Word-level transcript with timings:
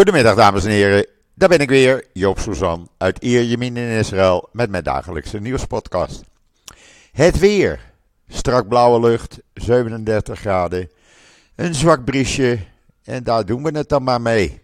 Goedemiddag 0.00 0.36
dames 0.36 0.64
en 0.64 0.70
heren, 0.70 1.06
daar 1.34 1.48
ben 1.48 1.58
ik 1.58 1.68
weer, 1.68 2.06
Joop 2.12 2.38
Suzan 2.38 2.88
uit 2.98 3.18
Ierjemien 3.18 3.76
in 3.76 3.98
Israël 3.98 4.48
met 4.52 4.70
mijn 4.70 4.84
dagelijkse 4.84 5.40
nieuwspodcast. 5.40 6.24
Het 7.12 7.38
weer, 7.38 7.92
strak 8.28 8.68
blauwe 8.68 9.00
lucht, 9.00 9.38
37 9.54 10.40
graden, 10.40 10.90
een 11.54 11.74
zwak 11.74 12.04
briesje 12.04 12.58
en 13.04 13.24
daar 13.24 13.46
doen 13.46 13.62
we 13.62 13.78
het 13.78 13.88
dan 13.88 14.02
maar 14.02 14.20
mee. 14.20 14.62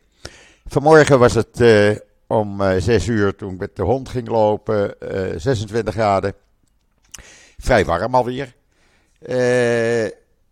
Vanmorgen 0.66 1.18
was 1.18 1.34
het 1.34 1.60
uh, 1.60 1.96
om 2.26 2.60
uh, 2.60 2.76
eh, 2.76 2.82
6 2.82 3.06
uur 3.06 3.34
toen 3.34 3.52
ik 3.52 3.58
met 3.58 3.76
de 3.76 3.82
hond 3.82 4.08
ging 4.08 4.28
lopen, 4.28 4.94
uh, 5.02 5.34
eh, 5.34 5.40
26 5.40 5.94
graden. 5.94 6.34
Vrij 7.58 7.84
warm 7.84 8.14
alweer. 8.14 8.54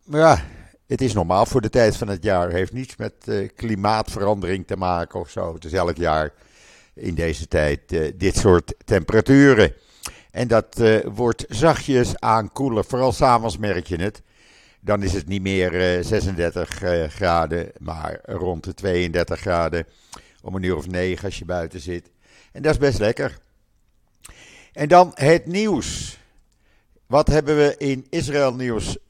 maar 0.04 0.20
ja, 0.20 0.42
het 0.86 1.00
is 1.00 1.12
normaal 1.12 1.46
voor 1.46 1.60
de 1.60 1.70
tijd 1.70 1.96
van 1.96 2.08
het 2.08 2.22
jaar. 2.22 2.50
Heeft 2.50 2.72
niets 2.72 2.96
met 2.96 3.12
uh, 3.24 3.48
klimaatverandering 3.54 4.66
te 4.66 4.76
maken 4.76 5.20
of 5.20 5.30
zo. 5.30 5.54
Het 5.54 5.64
is 5.64 5.72
elk 5.72 5.96
jaar 5.96 6.32
in 6.94 7.14
deze 7.14 7.48
tijd 7.48 7.92
uh, 7.92 8.12
dit 8.16 8.36
soort 8.36 8.74
temperaturen. 8.84 9.72
En 10.30 10.48
dat 10.48 10.80
uh, 10.80 10.98
wordt 11.04 11.44
zachtjes 11.48 12.20
aankoelen. 12.20 12.84
Vooral 12.84 13.12
s'avonds 13.12 13.58
merk 13.58 13.86
je 13.86 13.96
het. 13.96 14.22
Dan 14.80 15.02
is 15.02 15.12
het 15.12 15.26
niet 15.26 15.42
meer 15.42 16.04
36 16.04 16.80
graden, 17.08 17.72
maar 17.78 18.20
rond 18.22 18.64
de 18.64 18.74
32 18.74 19.40
graden. 19.40 19.86
Om 20.42 20.54
een 20.54 20.62
uur 20.62 20.76
of 20.76 20.86
negen 20.86 21.24
als 21.24 21.38
je 21.38 21.44
buiten 21.44 21.80
zit. 21.80 22.10
En 22.52 22.62
dat 22.62 22.72
is 22.72 22.78
best 22.78 22.98
lekker. 22.98 23.38
En 24.72 24.88
dan 24.88 25.10
het 25.14 25.46
nieuws. 25.46 26.18
Wat 27.06 27.26
hebben 27.26 27.56
we 27.56 27.74
in 27.78 28.06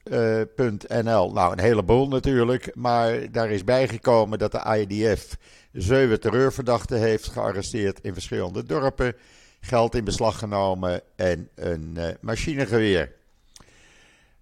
israelnieuws.nl? 0.05 1.31
nou, 1.31 1.51
een 1.51 1.59
heleboel 1.59 2.07
natuurlijk, 2.07 2.75
maar 2.75 3.31
daar 3.31 3.51
is 3.51 3.63
bijgekomen 3.63 4.39
dat 4.39 4.51
de 4.51 4.85
IDF 4.87 5.37
zeven 5.71 6.19
terreurverdachten 6.19 6.99
heeft 6.99 7.27
gearresteerd 7.27 7.99
in 8.01 8.13
verschillende 8.13 8.63
dorpen, 8.63 9.15
geld 9.59 9.95
in 9.95 10.03
beslag 10.03 10.39
genomen 10.39 11.01
en 11.15 11.49
een 11.55 11.93
uh, 11.97 12.07
machinegeweer. 12.21 13.11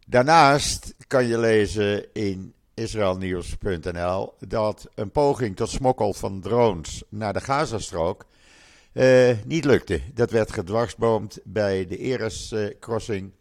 Daarnaast 0.05 0.93
kan 1.07 1.27
je 1.27 1.37
lezen 1.37 2.13
in 2.13 2.53
israelnieuws.nl 2.73 4.33
dat 4.39 4.89
een 4.95 5.11
poging 5.11 5.55
tot 5.55 5.69
smokkel 5.69 6.13
van 6.13 6.41
drones 6.41 7.03
naar 7.09 7.33
de 7.33 7.41
Gazastrook 7.41 8.25
uh, 8.93 9.29
niet 9.45 9.65
lukte. 9.65 10.01
Dat 10.13 10.31
werd 10.31 10.53
gedwarsboomd 10.53 11.39
bij 11.43 11.87
de 11.87 11.97
Eres-crossing 11.97 13.31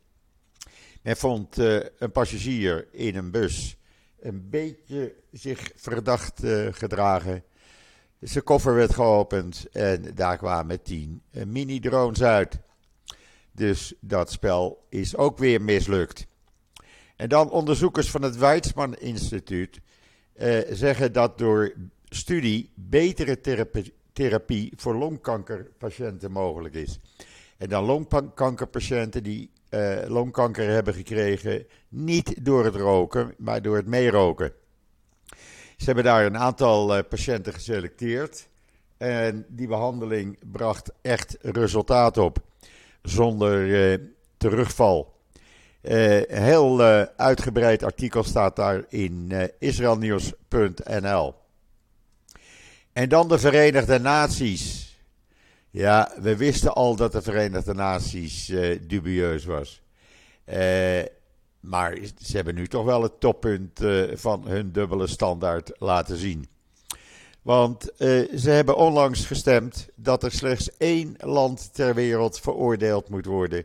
men 1.02 1.16
vond 1.16 1.58
uh, 1.58 1.80
een 1.98 2.12
passagier 2.12 2.88
in 2.90 3.16
een 3.16 3.30
bus 3.30 3.76
een 4.20 4.50
beetje 4.50 5.14
zich 5.32 5.72
verdacht 5.74 6.44
uh, 6.44 6.68
gedragen. 6.70 7.44
Zijn 8.20 8.44
koffer 8.44 8.74
werd 8.74 8.94
geopend 8.94 9.66
en 9.72 10.14
daar 10.14 10.36
kwamen 10.36 10.82
tien 10.82 11.22
uh, 11.30 11.44
mini-drones 11.44 12.22
uit. 12.22 12.58
Dus 13.52 13.94
dat 14.00 14.30
spel 14.30 14.86
is 14.88 15.16
ook 15.16 15.38
weer 15.38 15.62
mislukt. 15.62 16.26
En 17.16 17.28
dan 17.28 17.50
onderzoekers 17.50 18.10
van 18.10 18.22
het 18.22 18.36
Weizmann 18.36 18.94
Instituut 18.94 19.80
zeggen 20.70 21.12
dat 21.12 21.38
door 21.38 21.72
studie 22.08 22.70
betere 22.74 23.40
therapie, 23.40 23.94
therapie 24.12 24.72
voor 24.76 24.94
longkankerpatiënten 24.94 26.32
mogelijk 26.32 26.74
is. 26.74 26.98
En 27.56 27.68
dan 27.68 27.84
longkankerpatiënten 27.84 29.22
die 29.22 29.50
uh, 29.74 29.98
longkanker 30.06 30.68
hebben 30.68 30.94
gekregen. 30.94 31.66
Niet 31.88 32.44
door 32.44 32.64
het 32.64 32.74
roken, 32.74 33.34
maar 33.38 33.62
door 33.62 33.76
het 33.76 33.86
meeroken. 33.86 34.52
Ze 35.76 35.84
hebben 35.84 36.04
daar 36.04 36.26
een 36.26 36.38
aantal 36.38 36.96
uh, 36.96 37.02
patiënten 37.08 37.52
geselecteerd. 37.52 38.48
En 38.96 39.44
die 39.48 39.66
behandeling 39.66 40.38
bracht 40.52 40.92
echt 41.02 41.36
resultaat 41.40 42.18
op. 42.18 42.38
Zonder 43.02 43.66
uh, 43.66 43.98
terugval. 44.36 45.20
heel 45.80 46.80
uitgebreid 47.16 47.82
artikel 47.82 48.22
staat 48.22 48.56
daar 48.56 48.84
in 48.88 49.32
israelnieuws.nl. 49.58 51.34
En 52.92 53.08
dan 53.08 53.28
de 53.28 53.38
Verenigde 53.38 53.98
Naties. 53.98 54.81
Ja, 55.72 56.12
we 56.20 56.36
wisten 56.36 56.74
al 56.74 56.96
dat 56.96 57.12
de 57.12 57.22
Verenigde 57.22 57.74
Naties 57.74 58.48
uh, 58.48 58.78
dubieus 58.82 59.44
was. 59.44 59.82
Uh, 60.46 60.56
maar 61.60 61.98
ze 62.18 62.36
hebben 62.36 62.54
nu 62.54 62.66
toch 62.66 62.84
wel 62.84 63.02
het 63.02 63.20
toppunt 63.20 63.82
uh, 63.82 64.16
van 64.16 64.46
hun 64.46 64.72
dubbele 64.72 65.06
standaard 65.06 65.72
laten 65.78 66.16
zien. 66.16 66.48
Want 67.42 67.90
ze 68.36 68.50
hebben 68.50 68.76
onlangs 68.76 69.26
gestemd 69.26 69.88
dat 69.94 70.22
er 70.22 70.32
slechts 70.32 70.76
één 70.76 71.14
land 71.18 71.74
ter 71.74 71.94
wereld 71.94 72.40
veroordeeld 72.40 73.08
moet 73.08 73.26
worden 73.26 73.64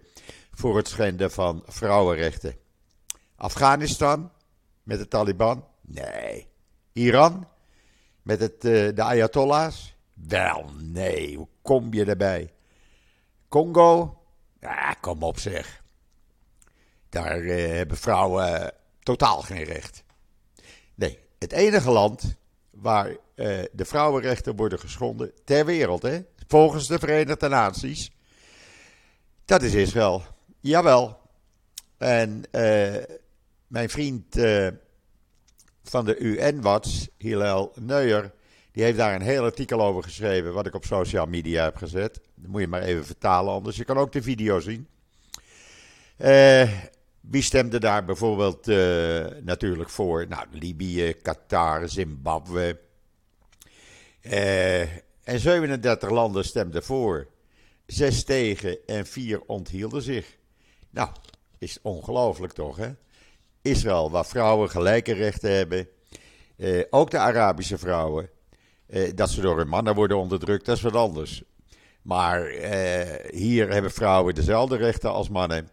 voor 0.51 0.78
het 0.78 0.88
schenden 0.88 1.31
van 1.31 1.63
vrouwenrechten. 1.66 2.56
Afghanistan 3.35 4.31
met 4.84 5.00
de 5.00 5.07
Taliban? 5.07 5.66
Nee. 5.81 6.47
Iran 6.94 7.47
met 8.22 8.39
het, 8.39 8.62
de 8.62 9.03
Ayatollahs? 9.03 9.95
Wel, 10.13 10.66
nee, 10.79 11.35
hoe 11.35 11.47
kom 11.67 11.94
je 11.94 12.05
erbij? 12.05 12.53
Congo? 13.47 14.22
Ja, 14.59 14.94
kom 14.94 15.23
op 15.23 15.39
zeg. 15.39 15.83
Daar 17.09 17.39
uh, 17.39 17.67
hebben 17.67 17.97
vrouwen 17.97 18.61
uh, 18.61 18.67
totaal 19.00 19.41
geen 19.41 19.63
recht. 19.63 20.03
Nee, 20.95 21.19
het 21.39 21.51
enige 21.51 21.91
land 21.91 22.35
waar 22.69 23.09
uh, 23.09 23.16
de 23.72 23.85
vrouwenrechten 23.85 24.56
worden 24.56 24.79
geschonden 24.79 25.31
ter 25.44 25.66
wereld, 25.66 26.01
hè, 26.01 26.19
volgens 26.47 26.88
de 26.88 27.00
Verenigde 27.00 27.47
Naties, 27.47 28.11
dat 29.45 29.61
is 29.61 29.73
Israël. 29.73 30.23
Jawel. 30.59 31.19
En 31.97 32.44
mijn 33.67 33.89
vriend 33.89 34.35
van 35.83 36.06
de 36.06 36.17
UN-watch, 36.17 37.07
Hillel 37.17 37.72
Neuer, 37.75 38.33
die 38.77 38.85
heeft 38.85 38.97
daar 38.97 39.15
een 39.15 39.21
heel 39.21 39.43
artikel 39.43 39.81
over 39.81 40.03
geschreven, 40.03 40.53
wat 40.53 40.65
ik 40.65 40.73
op 40.73 40.85
social 40.85 41.25
media 41.25 41.63
heb 41.63 41.75
gezet. 41.75 42.13
Dat 42.35 42.51
moet 42.51 42.61
je 42.61 42.67
maar 42.67 42.81
even 42.81 43.05
vertalen, 43.05 43.53
anders 43.53 43.77
je 43.77 43.83
kan 43.83 43.97
ook 43.97 44.11
de 44.11 44.21
video 44.21 44.59
zien. 44.59 44.88
Uh, 46.17 46.71
wie 47.21 47.41
stemde 47.41 47.79
daar 47.79 48.05
bijvoorbeeld 48.05 48.67
uh, 48.67 49.25
natuurlijk 49.41 49.89
voor? 49.89 50.27
Nou, 50.27 50.45
Libië, 50.51 51.13
Qatar, 51.21 51.89
Zimbabwe. 51.89 52.79
Uh, 54.21 54.81
en 55.23 55.39
37 55.39 56.09
landen 56.09 56.45
stemden 56.45 56.83
voor. 56.83 57.27
Zes 57.85 58.23
tegen 58.23 58.77
en 58.85 59.05
vier 59.05 59.41
onthielden 59.45 60.01
zich. 60.01 60.38
Nou, 60.89 61.09
is 61.57 61.79
ongelooflijk 61.81 62.53
toch, 62.53 62.77
hè? 62.77 62.89
Israël, 63.61 64.11
waar 64.11 64.25
vrouwen 64.25 64.69
gelijke 64.69 65.13
rechten 65.13 65.51
hebben. 65.51 65.88
ook 66.89 67.11
de 67.11 67.17
Arabische 67.19 67.77
vrouwen. 67.77 68.35
Eh, 68.88 69.12
dat 69.16 69.30
ze 69.30 69.42
door 69.42 69.58
hun 69.58 69.68
mannen 69.68 69.96
worden 69.96 70.18
onderdrukt, 70.18 70.66
dat 70.66 70.78
is 70.78 70.84
wat 70.84 70.96
anders. 70.96 71.44
Maar 72.02 72.46
eh, 72.46 73.40
hier 73.40 73.72
hebben 73.72 73.92
vrouwen 73.92 74.36
dezelfde 74.36 74.78
rechten 74.78 75.12
als 75.12 75.30
mannen. 75.30 75.70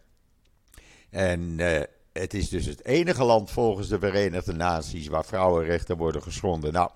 En 1.11 1.55
eh, 1.59 1.83
het 2.13 2.35
is 2.35 2.49
dus 2.49 2.67
het 2.67 2.85
enige 2.85 3.25
land 3.25 3.51
volgens 3.51 3.89
de 3.89 3.99
Verenigde 3.99 4.53
Naties 4.53 5.07
waar 5.07 5.25
vrouwenrechten 5.25 5.97
worden 5.97 6.23
geschonden. 6.23 6.73
Nou, 6.73 6.91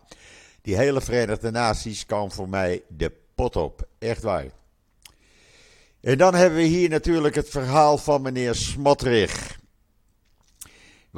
die 0.62 0.76
hele 0.76 1.00
Verenigde 1.00 1.50
Naties 1.50 2.06
kan 2.06 2.32
voor 2.32 2.48
mij 2.48 2.82
de 2.88 3.12
pot 3.34 3.56
op. 3.56 3.88
Echt 3.98 4.22
waar. 4.22 4.46
En 6.00 6.18
dan 6.18 6.34
hebben 6.34 6.58
we 6.58 6.64
hier 6.64 6.88
natuurlijk 6.88 7.34
het 7.34 7.48
verhaal 7.48 7.98
van 7.98 8.22
meneer 8.22 8.54
Smotrich. 8.54 9.57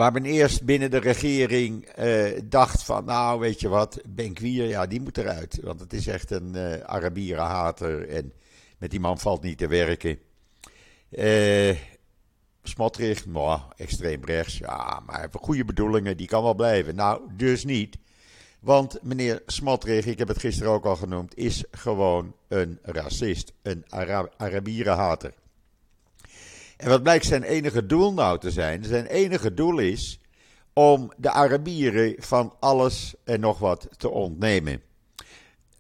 Waar 0.00 0.12
men 0.12 0.24
eerst 0.24 0.64
binnen 0.64 0.90
de 0.90 0.98
regering 0.98 1.98
uh, 1.98 2.40
dacht 2.44 2.82
van, 2.82 3.04
nou 3.04 3.40
weet 3.40 3.60
je 3.60 3.68
wat, 3.68 4.00
Benkwier, 4.08 4.68
ja 4.68 4.86
die 4.86 5.00
moet 5.00 5.18
eruit. 5.18 5.58
Want 5.62 5.80
het 5.80 5.92
is 5.92 6.06
echt 6.06 6.30
een 6.30 6.52
uh, 6.56 6.80
Arabieren 6.80 7.44
hater 7.44 8.08
en 8.08 8.32
met 8.78 8.90
die 8.90 9.00
man 9.00 9.18
valt 9.18 9.42
niet 9.42 9.58
te 9.58 9.66
werken. 9.66 10.18
Uh, 11.10 11.76
Smotrich, 12.62 13.26
nou, 13.26 13.60
extreem 13.76 14.24
rechts, 14.24 14.58
ja, 14.58 15.00
maar 15.06 15.14
hij 15.14 15.20
heeft 15.20 15.44
goede 15.44 15.64
bedoelingen, 15.64 16.16
die 16.16 16.26
kan 16.26 16.42
wel 16.42 16.54
blijven. 16.54 16.94
Nou, 16.94 17.20
dus 17.36 17.64
niet. 17.64 17.98
Want 18.60 18.98
meneer 19.02 19.42
Smotrich, 19.46 20.06
ik 20.06 20.18
heb 20.18 20.28
het 20.28 20.38
gisteren 20.38 20.72
ook 20.72 20.84
al 20.84 20.96
genoemd, 20.96 21.36
is 21.36 21.64
gewoon 21.70 22.34
een 22.48 22.78
racist, 22.82 23.52
een 23.62 23.84
Ara 23.88 24.28
Arabieren 24.36 24.96
hater. 24.96 25.34
En 26.80 26.88
wat 26.88 27.02
blijkt 27.02 27.24
zijn 27.24 27.42
enige 27.42 27.86
doel 27.86 28.12
nou 28.12 28.38
te 28.38 28.50
zijn? 28.50 28.84
Zijn 28.84 29.06
enige 29.06 29.54
doel 29.54 29.78
is 29.78 30.20
om 30.72 31.12
de 31.16 31.30
Arabieren 31.30 32.14
van 32.18 32.54
alles 32.60 33.14
en 33.24 33.40
nog 33.40 33.58
wat 33.58 33.88
te 33.96 34.08
ontnemen. 34.08 34.82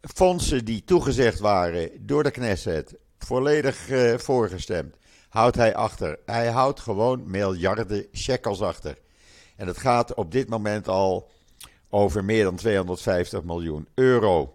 Fondsen 0.00 0.64
die 0.64 0.84
toegezegd 0.84 1.38
waren 1.38 1.90
door 2.06 2.22
de 2.22 2.30
Knesset, 2.30 2.94
volledig 3.18 3.88
uh, 3.88 4.18
voorgestemd, 4.18 4.96
houdt 5.28 5.56
hij 5.56 5.74
achter. 5.74 6.18
Hij 6.26 6.48
houdt 6.48 6.80
gewoon 6.80 7.30
miljarden 7.30 8.06
shekels 8.12 8.60
achter. 8.60 8.98
En 9.56 9.66
het 9.66 9.78
gaat 9.78 10.14
op 10.14 10.32
dit 10.32 10.48
moment 10.48 10.88
al 10.88 11.30
over 11.88 12.24
meer 12.24 12.44
dan 12.44 12.56
250 12.56 13.42
miljoen 13.42 13.88
euro. 13.94 14.54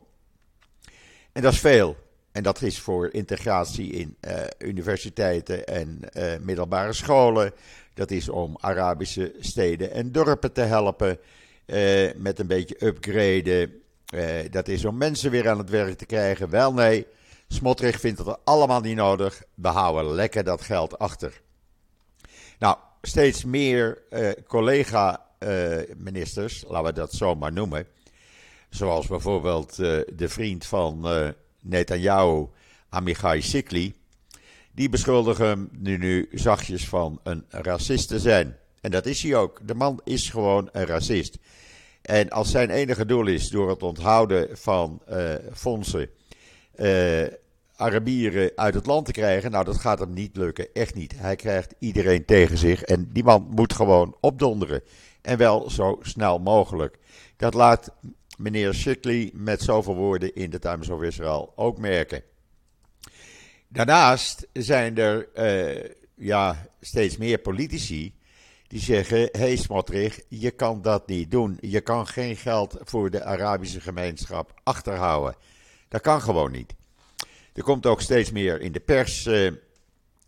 En 1.31 1.41
dat 1.41 1.53
is 1.53 1.59
veel. 1.59 1.95
En 2.35 2.43
dat 2.43 2.61
is 2.61 2.79
voor 2.79 3.13
integratie 3.13 3.91
in 3.91 4.17
uh, 4.21 4.31
universiteiten 4.57 5.65
en 5.65 5.99
uh, 6.13 6.33
middelbare 6.41 6.93
scholen. 6.93 7.53
Dat 7.93 8.11
is 8.11 8.29
om 8.29 8.57
Arabische 8.59 9.35
steden 9.39 9.91
en 9.91 10.11
dorpen 10.11 10.53
te 10.53 10.61
helpen 10.61 11.19
uh, 11.65 12.09
met 12.15 12.39
een 12.39 12.47
beetje 12.47 12.85
upgraden. 12.85 13.81
dat 14.51 14.67
is 14.67 14.85
om 14.85 14.97
mensen 14.97 15.31
weer 15.31 15.49
aan 15.49 15.57
het 15.57 15.69
werk 15.69 15.97
te 15.97 16.05
krijgen. 16.05 16.49
Wel 16.49 16.73
nee, 16.73 17.07
Smotrich 17.47 17.99
vindt 17.99 18.25
dat 18.25 18.39
allemaal 18.43 18.81
niet 18.81 18.95
nodig. 18.95 19.43
We 19.53 19.67
houden 19.67 20.13
lekker 20.13 20.43
dat 20.43 20.61
geld 20.61 20.99
achter. 20.99 21.41
Nou, 22.59 22.77
steeds 23.01 23.45
meer 23.45 24.01
collega-ministers, 24.47 26.63
laten 26.67 26.87
we 26.87 26.93
dat 26.93 27.13
zo 27.13 27.35
maar 27.35 27.53
noemen. 27.53 27.87
Zoals 28.69 29.07
bijvoorbeeld 29.07 29.75
de 29.75 30.29
vriend 30.29 30.65
van 30.65 31.07
Netanyahu, 31.65 32.47
Amichai 32.89 33.41
Sikli, 33.41 33.93
die 34.71 34.89
beschuldigen 34.89 35.47
hem 35.47 35.69
nu, 35.71 35.97
nu 35.97 36.29
zachtjes 36.31 36.87
van 36.87 37.19
een 37.23 37.45
racist 37.49 38.07
te 38.07 38.19
zijn. 38.19 38.55
En 38.81 38.91
dat 38.91 39.05
is 39.05 39.21
hij 39.21 39.35
ook. 39.35 39.59
De 39.67 39.75
man 39.75 40.01
is 40.03 40.29
gewoon 40.29 40.69
een 40.71 40.85
racist. 40.85 41.37
En 42.01 42.29
als 42.29 42.51
zijn 42.51 42.69
enige 42.69 43.05
doel 43.05 43.27
is 43.27 43.49
door 43.49 43.69
het 43.69 43.83
onthouden 43.83 44.57
van 44.57 45.01
uh, 45.09 45.33
fondsen 45.53 46.09
uh, 46.75 47.25
Arabieren 47.75 48.51
uit 48.55 48.73
het 48.73 48.85
land 48.85 49.05
te 49.05 49.11
krijgen, 49.11 49.51
nou 49.51 49.65
dat 49.65 49.77
gaat 49.77 49.99
hem 49.99 50.13
niet 50.13 50.37
lukken, 50.37 50.67
echt 50.73 50.95
niet. 50.95 51.13
Hij 51.19 51.35
krijgt 51.35 51.73
iedereen 51.79 52.25
tegen 52.25 52.57
zich 52.57 52.83
en 52.83 53.09
die 53.13 53.23
man 53.23 53.47
moet 53.49 53.73
gewoon 53.73 54.15
opdonderen. 54.19 54.81
En 55.21 55.37
wel 55.37 55.69
zo 55.69 55.99
snel 56.01 56.39
mogelijk. 56.39 56.99
Dat 57.37 57.53
laat 57.53 57.93
meneer 58.37 58.73
Shickley 58.73 59.31
met 59.33 59.61
zoveel 59.61 59.95
woorden 59.95 60.35
in 60.35 60.49
de 60.49 60.59
Times 60.59 60.89
of 60.89 61.01
Israel 61.01 61.53
ook 61.55 61.77
merken. 61.77 62.23
Daarnaast 63.67 64.47
zijn 64.53 64.97
er 64.97 65.29
uh, 65.35 65.91
ja, 66.15 66.69
steeds 66.81 67.17
meer 67.17 67.37
politici 67.37 68.13
die 68.67 68.79
zeggen: 68.79 69.17
Hé 69.17 69.29
hey 69.31 69.55
Smotrich, 69.55 70.21
je 70.27 70.51
kan 70.51 70.81
dat 70.81 71.07
niet 71.07 71.31
doen. 71.31 71.57
Je 71.61 71.81
kan 71.81 72.07
geen 72.07 72.35
geld 72.35 72.77
voor 72.81 73.09
de 73.09 73.23
Arabische 73.23 73.81
gemeenschap 73.81 74.53
achterhouden. 74.63 75.35
Dat 75.87 76.01
kan 76.01 76.21
gewoon 76.21 76.51
niet. 76.51 76.75
Er 77.53 77.63
komt 77.63 77.85
ook 77.85 78.01
steeds 78.01 78.31
meer 78.31 78.61
in 78.61 78.71
de 78.71 78.79
pers 78.79 79.25
uh, 79.25 79.51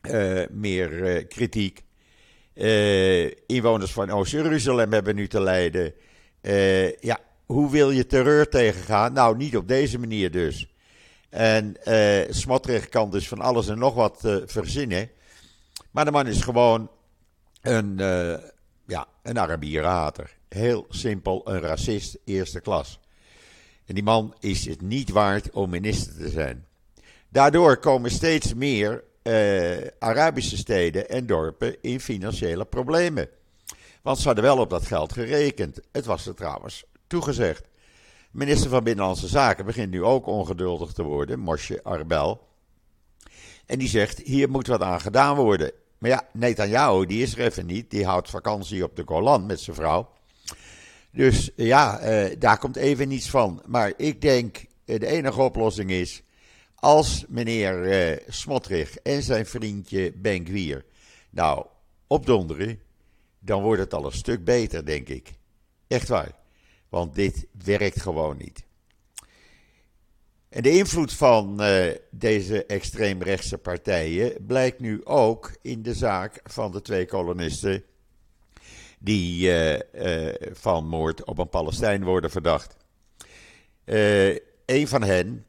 uh, 0.02 0.44
meer 0.52 1.26
kritiek. 1.26 1.84
inwoners 3.46 3.92
van 3.92 4.10
Oost-Jeruzalem 4.10 4.94
hebben 4.94 5.16
nu 5.16 5.28
te 5.28 5.42
lijden. 5.42 5.94
ja, 7.00 7.20
hoe 7.48 7.72
wil 7.72 7.92
je 7.92 8.06
terreur 8.06 8.50
tegengaan? 8.50 9.14
Nou, 9.14 9.38
niet 9.38 9.58
op 9.58 9.68
deze 9.68 10.00
manier 10.00 10.32
dus. 10.32 10.68
En 11.30 11.76
uh, 11.86 12.80
kan 12.90 13.12
dus 13.12 13.28
van 13.28 13.42
alles 13.42 13.68
en 13.68 13.80
nog 13.80 13.94
wat 13.94 14.22
uh, 14.26 14.38
verzinnen. 14.46 15.10
Maar 15.92 16.06
de 16.06 16.12
man 16.12 16.28
is 16.28 16.42
gewoon 16.42 16.90
een, 17.62 17.98
uh, 18.00 18.38
ja, 18.88 19.08
een 19.24 19.40
Arabierenhater. 19.40 20.36
Heel 20.50 20.86
simpel, 20.90 21.42
een 21.50 21.60
racist 21.60 22.18
eerste 22.26 22.62
klas. 22.62 23.00
En 23.86 23.94
die 23.94 24.04
man 24.04 24.36
is 24.40 24.66
het 24.66 24.82
niet 24.82 25.10
waard 25.10 25.52
om 25.52 25.70
minister 25.70 26.14
te 26.16 26.30
zijn. 26.30 26.66
Daardoor 27.30 27.78
komen 27.78 28.12
steeds 28.12 28.54
meer 28.54 29.04
Arabische 30.00 30.58
steden 30.58 31.10
en 31.10 31.26
dorpen 31.26 31.76
in 31.82 32.00
financiële 32.00 32.66
problemen. 32.66 33.30
Want 34.02 34.18
ze 34.18 34.26
hadden 34.26 34.44
wel 34.44 34.58
op 34.58 34.70
dat 34.70 34.86
geld 34.86 35.14
gerekend. 35.14 35.80
Het 35.92 36.06
was 36.06 36.26
er 36.26 36.36
trouwens 36.36 36.86
toegezegd. 37.08 37.68
Minister 38.32 38.70
van 38.70 38.84
Binnenlandse 38.84 39.28
Zaken 39.28 39.66
begint 39.66 39.92
nu 39.92 40.04
ook 40.04 40.26
ongeduldig 40.26 40.92
te 40.94 41.04
worden, 41.04 41.40
Moshe 41.40 41.84
Arbel. 41.84 42.48
En 43.66 43.80
die 43.80 43.88
zegt, 43.88 44.18
hier 44.18 44.50
moet 44.50 44.68
wat 44.68 44.82
aan 44.82 45.02
gedaan 45.02 45.36
worden. 45.36 45.72
Maar 45.98 46.10
ja, 46.10 46.28
Netanyahu, 46.34 47.06
die 47.06 47.22
is 47.22 47.34
er 47.34 47.46
even 47.46 47.66
niet. 47.66 47.92
Die 47.92 48.06
houdt 48.06 48.30
vakantie 48.30 48.84
op 48.84 48.96
de 48.96 49.04
Golan 49.06 49.46
met 49.46 49.60
zijn 49.60 49.76
vrouw. 49.76 50.10
Dus 51.12 51.52
ja, 51.56 52.00
eh, 52.00 52.36
daar 52.40 52.58
komt 52.58 52.76
even 52.76 53.08
niets 53.08 53.30
van. 53.30 53.62
Maar 53.66 53.94
ik 53.98 54.22
denk, 54.22 54.66
eh, 54.86 55.00
de 55.00 55.08
enige 55.08 55.42
oplossing 55.42 55.92
is... 55.92 56.22
als 56.76 57.26
meneer 57.28 57.84
eh, 57.84 58.18
Smotrich 58.28 58.98
en 58.98 59.24
zijn 59.24 59.46
vriendje 59.46 60.12
Ben 60.16 60.46
Gwier 60.46 60.86
nou 61.30 61.66
opdonderen... 62.08 62.80
dan 63.40 63.62
wordt 63.62 63.82
het 63.82 63.94
al 63.94 64.06
een 64.06 64.12
stuk 64.12 64.44
beter, 64.44 64.86
denk 64.86 65.10
ik. 65.10 65.34
Echt 65.88 66.08
waar. 66.08 66.32
Want 66.90 67.16
dit 67.16 67.48
werkt 67.64 68.02
gewoon 68.02 68.38
niet. 68.38 68.66
En 70.50 70.64
de 70.64 70.72
invloed 70.72 71.14
van 71.14 71.64
uh, 71.64 71.86
deze 72.12 72.66
extreemrechtse 72.66 73.58
partijen 73.58 74.46
blijkt 74.46 74.80
nu 74.80 75.06
ook 75.06 75.58
in 75.62 75.82
de 75.82 75.94
zaak 75.94 76.40
van 76.44 76.72
de 76.72 76.82
twee 76.82 77.06
kolonisten 77.06 77.84
die 79.00 79.48
uh, 79.48 79.74
uh, 79.74 80.34
van 80.52 80.88
moord 80.88 81.24
op 81.24 81.38
een 81.38 81.50
Palestijn 81.50 82.04
worden 82.04 82.32
verdacht. 82.32 82.76
een 84.66 84.88
van 84.88 85.04
hen 85.04 85.46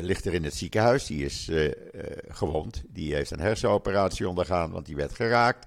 ligt 0.00 0.24
er 0.24 0.34
in 0.34 0.44
het 0.44 0.54
ziekenhuis, 0.54 1.06
die 1.06 1.24
is 1.24 1.50
gewond, 2.28 2.82
die 2.88 3.14
heeft 3.14 3.30
een 3.30 3.40
hersenoperatie 3.40 4.28
ondergaan, 4.28 4.70
want 4.70 4.86
die 4.86 4.96
werd 4.96 5.14
geraakt 5.14 5.66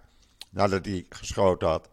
nadat 0.49 0.85
hij 0.85 1.05
geschoten 1.09 1.67
had. 1.67 1.89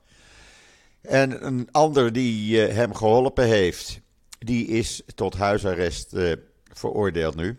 En 1.06 1.46
een 1.46 1.68
ander 1.70 2.12
die 2.12 2.68
uh, 2.68 2.74
hem 2.74 2.94
geholpen 2.94 3.44
heeft, 3.44 4.00
die 4.38 4.66
is 4.66 5.02
tot 5.14 5.34
huisarrest 5.34 6.14
uh, 6.14 6.32
veroordeeld 6.72 7.36
nu. 7.36 7.58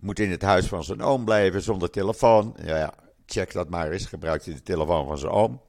Moet 0.00 0.18
in 0.18 0.30
het 0.30 0.42
huis 0.42 0.66
van 0.66 0.84
zijn 0.84 1.02
oom 1.02 1.24
blijven 1.24 1.62
zonder 1.62 1.90
telefoon. 1.90 2.56
Ja, 2.64 2.76
ja, 2.76 2.94
check 3.26 3.52
dat 3.52 3.68
maar 3.68 3.90
eens. 3.90 4.06
Gebruikt 4.06 4.44
hij 4.44 4.54
de 4.54 4.62
telefoon 4.62 5.06
van 5.06 5.18
zijn 5.18 5.32
oom. 5.32 5.60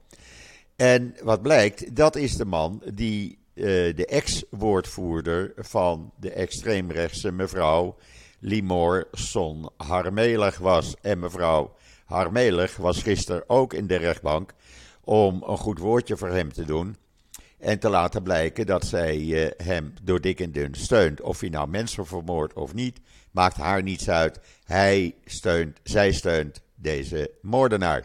En 0.76 1.14
wat 1.22 1.42
blijkt, 1.42 1.96
dat 1.96 2.16
is 2.16 2.36
de 2.36 2.44
man 2.44 2.82
die 2.94 3.38
uh, 3.54 3.64
de 3.96 4.06
ex-woordvoerder 4.06 5.52
van 5.56 6.12
de 6.20 6.30
extreemrechtse 6.30 7.32
mevrouw 7.32 7.96
Limor 8.40 9.08
Son 9.12 9.70
Harmelig 9.76 10.58
was. 10.58 10.94
En 11.00 11.18
mevrouw 11.18 11.74
Harmelig 12.04 12.76
was 12.76 13.02
gisteren 13.02 13.44
ook 13.46 13.72
in 13.72 13.86
de 13.86 13.96
rechtbank 13.96 14.54
om 15.06 15.42
een 15.46 15.56
goed 15.56 15.78
woordje 15.78 16.16
voor 16.16 16.28
hem 16.28 16.52
te 16.52 16.64
doen. 16.64 16.96
En 17.58 17.78
te 17.78 17.88
laten 17.88 18.22
blijken 18.22 18.66
dat 18.66 18.86
zij 18.86 19.18
uh, 19.18 19.50
hem 19.56 19.94
door 20.02 20.20
dik 20.20 20.40
en 20.40 20.52
dun 20.52 20.74
steunt. 20.74 21.20
Of 21.20 21.40
hij 21.40 21.48
nou 21.48 21.68
mensen 21.68 22.06
vermoordt 22.06 22.54
of 22.54 22.74
niet, 22.74 23.00
maakt 23.30 23.56
haar 23.56 23.82
niets 23.82 24.08
uit. 24.08 24.40
Hij 24.64 25.14
steunt, 25.24 25.78
zij 25.82 26.12
steunt 26.12 26.60
deze 26.74 27.30
moordenaar. 27.42 28.04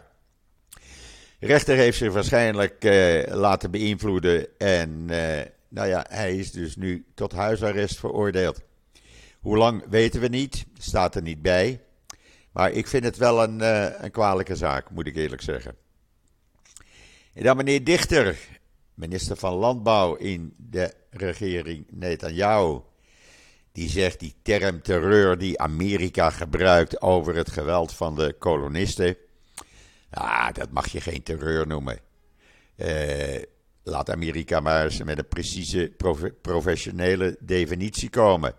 De 1.38 1.46
rechter 1.46 1.76
heeft 1.76 1.98
zich 1.98 2.12
waarschijnlijk 2.12 2.84
uh, 2.84 3.22
laten 3.26 3.70
beïnvloeden. 3.70 4.58
En 4.58 5.06
uh, 5.10 5.40
nou 5.68 5.88
ja, 5.88 6.06
hij 6.08 6.36
is 6.36 6.52
dus 6.52 6.76
nu 6.76 7.04
tot 7.14 7.32
huisarrest 7.32 7.98
veroordeeld. 7.98 8.60
Hoe 9.40 9.56
lang 9.56 9.84
weten 9.88 10.20
we 10.20 10.28
niet, 10.28 10.64
staat 10.78 11.14
er 11.14 11.22
niet 11.22 11.42
bij. 11.42 11.80
Maar 12.52 12.70
ik 12.70 12.86
vind 12.86 13.04
het 13.04 13.16
wel 13.16 13.42
een, 13.42 13.60
een 14.04 14.10
kwalijke 14.10 14.56
zaak, 14.56 14.90
moet 14.90 15.06
ik 15.06 15.16
eerlijk 15.16 15.42
zeggen. 15.42 15.81
En 17.32 17.42
dan 17.42 17.56
meneer 17.56 17.84
Dichter, 17.84 18.38
minister 18.94 19.36
van 19.36 19.54
Landbouw 19.54 20.14
in 20.14 20.54
de 20.56 20.94
regering 21.10 21.86
Netanyahu. 21.90 22.80
Die 23.72 23.88
zegt 23.88 24.20
die 24.20 24.34
term 24.42 24.82
terreur 24.82 25.38
die 25.38 25.60
Amerika 25.60 26.30
gebruikt 26.30 27.02
over 27.02 27.34
het 27.34 27.50
geweld 27.50 27.92
van 27.92 28.14
de 28.14 28.34
kolonisten. 28.38 29.16
Ah, 30.10 30.52
dat 30.52 30.70
mag 30.70 30.88
je 30.88 31.00
geen 31.00 31.22
terreur 31.22 31.66
noemen. 31.66 31.98
Uh, 32.76 33.42
laat 33.82 34.10
Amerika 34.10 34.60
maar 34.60 34.84
eens 34.84 35.02
met 35.02 35.18
een 35.18 35.28
precieze 35.28 35.92
professionele 36.42 37.36
definitie 37.40 38.10
komen. 38.10 38.54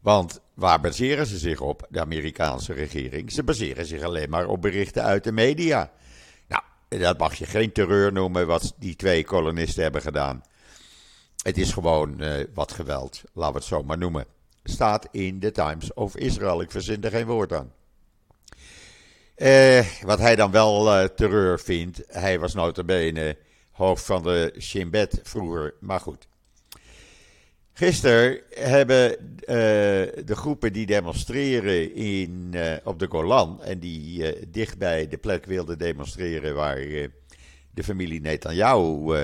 Want 0.00 0.40
waar 0.54 0.80
baseren 0.80 1.26
ze 1.26 1.38
zich 1.38 1.60
op, 1.60 1.86
de 1.90 2.00
Amerikaanse 2.00 2.72
regering? 2.72 3.32
Ze 3.32 3.42
baseren 3.42 3.86
zich 3.86 4.02
alleen 4.02 4.30
maar 4.30 4.46
op 4.46 4.62
berichten 4.62 5.02
uit 5.02 5.24
de 5.24 5.32
media. 5.32 5.92
Dat 6.98 7.18
mag 7.18 7.34
je 7.34 7.46
geen 7.46 7.72
terreur 7.72 8.12
noemen 8.12 8.46
wat 8.46 8.74
die 8.78 8.96
twee 8.96 9.24
kolonisten 9.24 9.82
hebben 9.82 10.02
gedaan. 10.02 10.42
Het 11.42 11.58
is 11.58 11.72
gewoon 11.72 12.22
uh, 12.22 12.44
wat 12.54 12.72
geweld, 12.72 13.22
laten 13.32 13.52
we 13.52 13.58
het 13.58 13.68
zo 13.68 13.82
maar 13.82 13.98
noemen. 13.98 14.26
Staat 14.64 15.08
in 15.10 15.40
de 15.40 15.50
Times 15.50 15.92
of 15.94 16.16
Israel. 16.16 16.60
Ik 16.60 16.70
verzin 16.70 17.02
er 17.02 17.10
geen 17.10 17.26
woord 17.26 17.52
aan. 17.52 17.72
Uh, 19.36 19.84
wat 20.02 20.18
hij 20.18 20.36
dan 20.36 20.50
wel 20.50 21.00
uh, 21.00 21.04
terreur 21.04 21.60
vindt, 21.60 22.02
hij 22.06 22.38
was 22.38 22.54
notabene 22.54 23.36
hoofd 23.70 24.04
van 24.04 24.22
de 24.22 24.54
Shin 24.58 24.90
Bet 24.90 25.20
vroeger, 25.22 25.74
maar 25.80 26.00
goed. 26.00 26.26
Gisteren 27.76 28.40
hebben 28.50 29.10
uh, 29.10 29.16
de 29.46 30.34
groepen 30.36 30.72
die 30.72 30.86
demonstreren 30.86 31.94
in, 31.94 32.50
uh, 32.54 32.72
op 32.84 32.98
de 32.98 33.06
Golan 33.06 33.62
en 33.62 33.78
die 33.78 34.36
uh, 34.36 34.42
dicht 34.48 34.78
bij 34.78 35.08
de 35.08 35.16
plek 35.16 35.44
wilden 35.44 35.78
demonstreren 35.78 36.54
waar 36.54 36.76
de 37.70 37.84
familie 37.84 38.20
Netanyahu 38.20 39.14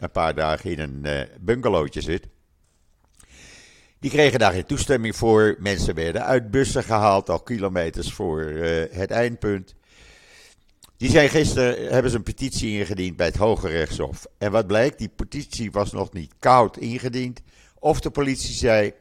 een 0.00 0.10
paar 0.12 0.34
dagen 0.34 0.70
in 0.70 0.78
een 0.78 1.28
bungalowtje 1.40 2.00
zit. 2.00 2.26
Die 3.98 4.10
kregen 4.10 4.38
daar 4.38 4.52
geen 4.52 4.66
toestemming 4.66 5.16
voor. 5.16 5.56
Mensen 5.58 5.94
werden 5.94 6.24
uit 6.24 6.50
bussen 6.50 6.84
gehaald, 6.84 7.30
al 7.30 7.40
kilometers 7.40 8.12
voor 8.12 8.40
het 8.90 9.10
eindpunt. 9.10 9.74
Die 10.96 11.10
zijn 11.10 11.28
gisteren, 11.28 11.92
hebben 11.92 12.10
ze 12.10 12.16
een 12.16 12.22
petitie 12.22 12.78
ingediend 12.78 13.16
bij 13.16 13.26
het 13.26 13.36
Hoge 13.36 13.68
Rechtshof. 13.68 14.26
En 14.38 14.52
wat 14.52 14.66
blijkt, 14.66 14.98
die 14.98 15.10
petitie 15.16 15.70
was 15.70 15.92
nog 15.92 16.12
niet 16.12 16.32
koud 16.38 16.76
ingediend. 16.76 17.40
Of 17.80 18.00
de 18.00 18.10
politie 18.10 18.54
zei, 18.54 18.92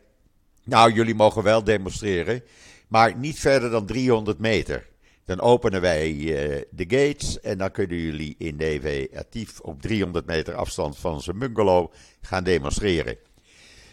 nou 0.63 0.93
jullie 0.93 1.15
mogen 1.15 1.43
wel 1.43 1.63
demonstreren, 1.63 2.43
maar 2.87 3.17
niet 3.17 3.39
verder 3.39 3.69
dan 3.69 3.85
300 3.85 4.39
meter. 4.39 4.87
Dan 5.25 5.39
openen 5.39 5.81
wij 5.81 6.11
uh, 6.11 6.61
de 6.71 6.83
gates 6.83 7.39
en 7.39 7.57
dan 7.57 7.71
kunnen 7.71 7.97
jullie 7.97 8.35
in 8.37 8.57
DV 8.57 9.07
actief 9.15 9.59
op 9.59 9.81
300 9.81 10.25
meter 10.25 10.55
afstand 10.55 10.97
van 10.97 11.21
zijn 11.21 11.39
bungalow 11.39 11.91
gaan 12.21 12.43
demonstreren. 12.43 13.17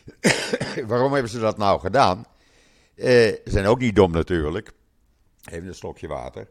Waarom 0.86 1.12
hebben 1.12 1.30
ze 1.30 1.38
dat 1.38 1.58
nou 1.58 1.80
gedaan? 1.80 2.18
Uh, 2.18 3.04
ze 3.04 3.40
zijn 3.44 3.66
ook 3.66 3.78
niet 3.78 3.94
dom 3.94 4.12
natuurlijk. 4.12 4.72
Even 5.50 5.68
een 5.68 5.74
slokje 5.74 6.08
water. 6.08 6.48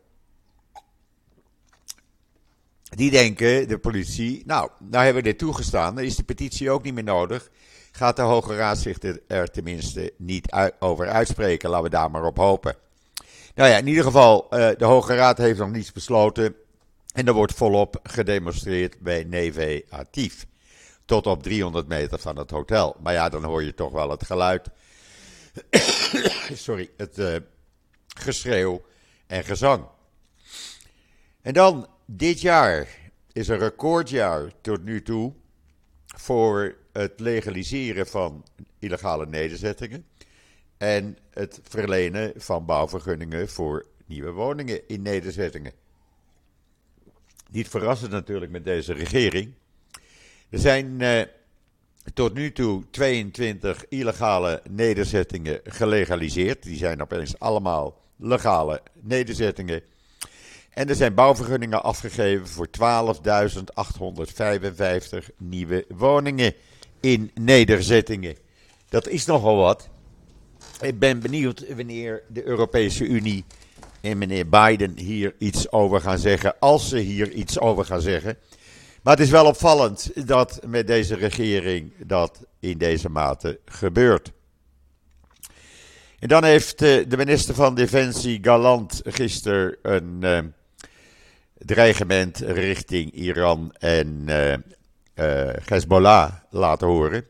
Die 2.84 3.12
denken, 3.12 3.68
de 3.68 3.78
politie, 3.78 4.44
nou, 4.46 4.70
nou 4.80 5.04
hebben 5.04 5.24
we 5.24 5.30
dit 5.30 5.38
toegestaan, 5.38 5.96
dan 5.96 6.04
is 6.04 6.16
de 6.16 6.24
petitie 6.24 6.72
ook 6.72 6.84
niet 6.84 6.94
meer 6.94 7.04
nodig. 7.04 7.52
Gaat 7.96 8.16
de 8.16 8.22
Hoge 8.22 8.56
Raad 8.56 8.78
zich 8.78 8.98
er 9.28 9.52
tenminste 9.52 10.14
niet 10.18 10.52
over 10.80 11.08
uitspreken, 11.10 11.70
laten 11.70 11.84
we 11.84 11.90
daar 11.90 12.12
maar 12.12 12.26
op 12.26 12.38
hopen. 12.38 12.76
Nou 13.54 13.70
ja, 13.70 13.78
in 13.78 13.88
ieder 13.88 14.04
geval, 14.04 14.48
uh, 14.50 14.70
de 14.78 14.86
Hoge 14.86 15.16
Raad 15.16 15.38
heeft 15.38 15.60
nog 15.60 15.72
niets 15.72 15.92
besloten. 15.92 16.56
En 17.14 17.28
er 17.28 17.34
wordt 17.34 17.54
volop 17.54 18.00
gedemonstreerd 18.04 19.00
bij 19.00 19.24
Neve 19.24 19.86
Actief. 19.90 20.46
Tot 21.06 21.28
op 21.28 21.44
300 21.44 21.88
meter 21.88 22.20
van 22.20 22.38
het 22.38 22.50
hotel. 22.50 22.96
Maar 23.02 23.14
ja, 23.14 23.30
dan 23.30 23.44
hoor 23.44 23.64
je 23.64 23.74
toch 23.74 23.92
wel 23.92 24.10
het 24.10 24.26
geluid. 24.26 24.70
Sorry, 26.54 26.90
het 26.98 27.18
uh, 27.18 27.36
geschreeuw 28.18 28.82
en 29.28 29.44
gezang. 29.44 29.86
En 31.42 31.54
dan 31.54 31.88
dit 32.06 32.42
jaar 32.42 32.88
is 33.32 33.48
een 33.48 33.60
recordjaar 33.60 34.52
tot 34.62 34.84
nu 34.84 35.02
toe 35.02 35.34
voor 36.06 36.84
het 36.98 37.20
legaliseren 37.20 38.08
van 38.08 38.46
illegale 38.80 39.26
nederzettingen 39.26 40.06
en 40.78 41.18
het 41.34 41.60
verlenen 41.64 42.34
van 42.36 42.66
bouwvergunningen 42.66 43.50
voor 43.50 43.86
nieuwe 44.06 44.32
woningen 44.32 44.88
in 44.88 45.02
nederzettingen. 45.02 45.72
Niet 47.50 47.68
verrassend 47.68 48.12
natuurlijk 48.12 48.52
met 48.52 48.64
deze 48.66 48.94
regering. 48.94 49.54
Er 50.50 50.60
zijn 50.60 51.02
eh, 51.02 51.22
tot 52.14 52.34
nu 52.34 52.52
toe 52.52 52.84
22 52.90 53.86
illegale 53.90 54.62
nederzettingen 54.70 55.60
gelegaliseerd. 55.64 56.64
Die 56.64 56.78
zijn 56.78 57.02
opeens 57.02 57.40
allemaal 57.40 58.02
legale 58.16 58.82
nederzettingen. 58.94 59.82
En 60.70 60.90
er 60.90 60.96
zijn 60.96 61.14
bouwvergunningen 61.14 61.84
afgegeven 61.84 62.48
voor 62.48 62.68
12.855 62.68 62.74
nieuwe 65.38 65.86
woningen 65.88 66.54
in 67.00 67.32
nederzettingen. 67.34 68.36
Dat 68.90 69.08
is 69.08 69.26
nogal 69.26 69.56
wat. 69.56 69.90
Ik 70.82 71.00
ben 71.00 71.20
benieuwd 71.20 71.76
wanneer 71.76 72.24
de 72.28 72.46
Europese 72.46 73.04
Unie 73.06 73.46
en 74.02 74.18
meneer 74.18 74.50
Biden 74.50 74.98
hier 74.98 75.36
iets 75.38 75.72
over 75.72 76.02
gaan 76.02 76.18
zeggen. 76.18 76.60
Als 76.60 76.90
ze 76.90 76.98
hier 76.98 77.32
iets 77.32 77.60
over 77.60 77.86
gaan 77.86 78.02
zeggen. 78.02 78.38
Maar 79.04 79.14
het 79.14 79.26
is 79.26 79.32
wel 79.32 79.46
opvallend 79.46 80.28
dat 80.28 80.60
met 80.68 80.88
deze 80.88 81.16
regering 81.16 81.94
dat 82.06 82.46
in 82.60 82.78
deze 82.78 83.10
mate 83.10 83.60
gebeurt. 83.66 84.32
En 86.20 86.28
dan 86.28 86.44
heeft 86.44 86.82
eh, 86.82 87.06
de 87.08 87.18
minister 87.18 87.56
van 87.56 87.76
Defensie 87.76 88.40
Galant 88.42 89.02
gisteren 89.04 89.78
een 89.82 90.20
uh, 90.22 90.40
dreigement 91.58 92.38
richting 92.38 93.12
Iran 93.12 93.74
en 93.80 94.24
uh, 94.30 94.54
Hezbollah 95.66 96.34
laten 96.50 96.88
horen. 96.88 97.26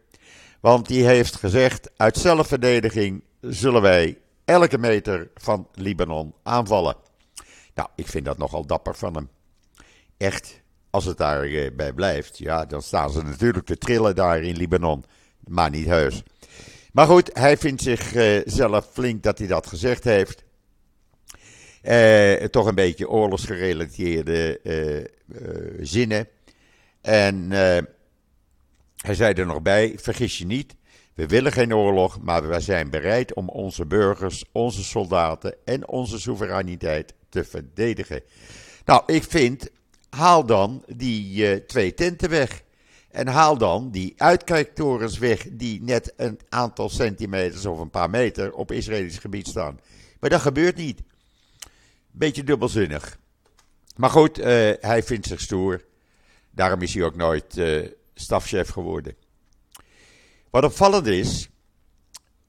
Want 0.60 0.88
die 0.88 1.06
heeft 1.06 1.36
gezegd: 1.36 1.92
uit 1.98 2.18
zelfverdediging 2.18 3.24
zullen 3.42 3.82
wij 3.82 4.18
elke 4.46 4.78
meter 4.78 5.30
van 5.36 5.68
Libanon 5.74 6.34
aanvallen. 6.44 6.96
Nou, 7.76 7.90
ik 7.96 8.08
vind 8.08 8.26
dat 8.26 8.38
nogal 8.38 8.66
dapper 8.66 8.96
van 8.96 9.16
hem. 9.16 9.30
Echt, 10.18 10.62
als 10.90 11.06
het 11.06 11.18
daarbij 11.18 11.76
bij 11.76 11.94
blijft, 11.94 12.38
ja, 12.38 12.66
dan 12.66 12.82
staan 12.82 13.12
ze 13.12 13.22
natuurlijk 13.22 13.66
te 13.66 13.78
trillen 13.78 14.16
daar 14.16 14.44
in 14.44 14.58
Libanon. 14.58 15.04
Maar 15.48 15.70
niet 15.70 15.86
heus. 15.86 16.24
Maar 16.92 17.08
goed, 17.08 17.30
hij 17.34 17.58
vindt 17.58 17.82
zichzelf 17.82 18.90
flink 18.92 19.24
dat 19.24 19.38
hij 19.38 19.48
dat 19.48 19.68
gezegd 19.68 20.04
heeft. 20.04 20.44
Eh, 21.82 22.34
toch 22.34 22.66
een 22.66 22.76
beetje 22.76 23.10
oorlogsgerelateerde 23.10 24.60
eh, 24.64 24.98
eh, 24.98 25.06
zinnen. 25.82 26.28
En 27.06 27.52
eh, 27.52 27.84
hij 28.96 29.16
zei 29.16 29.34
er 29.34 29.46
nog 29.46 29.62
bij: 29.62 29.94
vergis 29.98 30.38
je 30.38 30.46
niet, 30.46 30.76
we 31.14 31.28
willen 31.28 31.52
geen 31.52 31.76
oorlog, 31.76 32.22
maar 32.22 32.50
we 32.50 32.60
zijn 32.60 32.90
bereid 32.90 33.34
om 33.34 33.50
onze 33.50 33.86
burgers, 33.86 34.46
onze 34.52 34.84
soldaten 34.84 35.56
en 35.66 35.88
onze 35.88 36.20
soevereiniteit 36.20 37.14
te 37.30 37.44
verdedigen. 37.44 38.22
Nou, 38.86 39.04
ik 39.06 39.24
vind, 39.24 39.70
haal 40.10 40.46
dan 40.46 40.84
die 40.96 41.50
uh, 41.50 41.56
twee 41.56 41.94
tenten 41.94 42.30
weg. 42.30 42.64
En 43.12 43.28
haal 43.28 43.58
dan 43.58 43.92
die 43.92 44.14
uitkijktorens 44.18 45.18
weg 45.18 45.48
die 45.52 45.82
net 45.82 46.14
een 46.18 46.40
aantal 46.50 46.90
centimeters 46.90 47.66
of 47.66 47.80
een 47.80 47.90
paar 47.90 48.10
meter 48.10 48.54
op 48.54 48.72
Israëlisch 48.72 49.18
gebied 49.18 49.48
staan. 49.48 49.80
Maar 50.20 50.30
dat 50.30 50.42
gebeurt 50.42 50.76
niet. 50.76 51.02
Beetje 52.12 52.44
dubbelzinnig. 52.44 53.18
Maar 53.96 54.10
goed, 54.10 54.40
uh, 54.40 54.46
hij 54.80 55.04
vindt 55.04 55.28
zich 55.28 55.42
stoer. 55.42 55.84
Daarom 56.56 56.82
is 56.82 56.94
hij 56.94 57.04
ook 57.04 57.16
nooit 57.16 57.58
uh, 57.58 57.88
stafchef 58.14 58.70
geworden. 58.70 59.16
Wat 60.50 60.64
opvallend 60.64 61.08
is, 61.08 61.50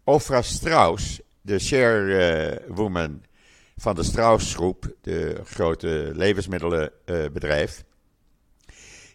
Ofra 0.04 0.42
Strauss, 0.42 1.20
de 1.40 1.58
chairwoman 1.58 3.22
van 3.76 3.94
de 3.94 4.02
Strauss 4.02 4.54
Groep, 4.54 4.94
de 5.00 5.40
grote 5.44 6.10
levensmiddelenbedrijf, 6.14 7.84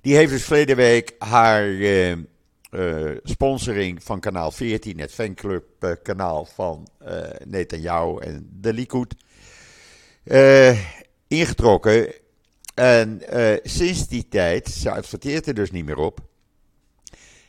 die 0.01 0.15
heeft 0.15 0.31
dus 0.31 0.43
verleden 0.43 0.75
week 0.75 1.15
haar 1.19 1.67
uh, 1.67 2.15
uh, 2.71 3.17
sponsoring 3.24 4.03
van 4.03 4.19
kanaal 4.19 4.51
14, 4.51 5.00
het 5.00 5.12
fanclub 5.13 5.98
kanaal 6.03 6.45
van 6.45 6.88
uh, 7.07 7.21
Netanyahu 7.45 8.19
en 8.19 8.50
de 8.60 8.74
Likud, 8.74 9.15
ingetrokken. 11.27 12.13
En 12.73 13.21
sinds 13.63 14.07
die 14.07 14.27
tijd, 14.27 14.67
ze 14.67 14.91
adverteert 14.91 15.47
er 15.47 15.53
dus 15.53 15.71
niet 15.71 15.85
meer 15.85 15.97
op, 15.97 16.29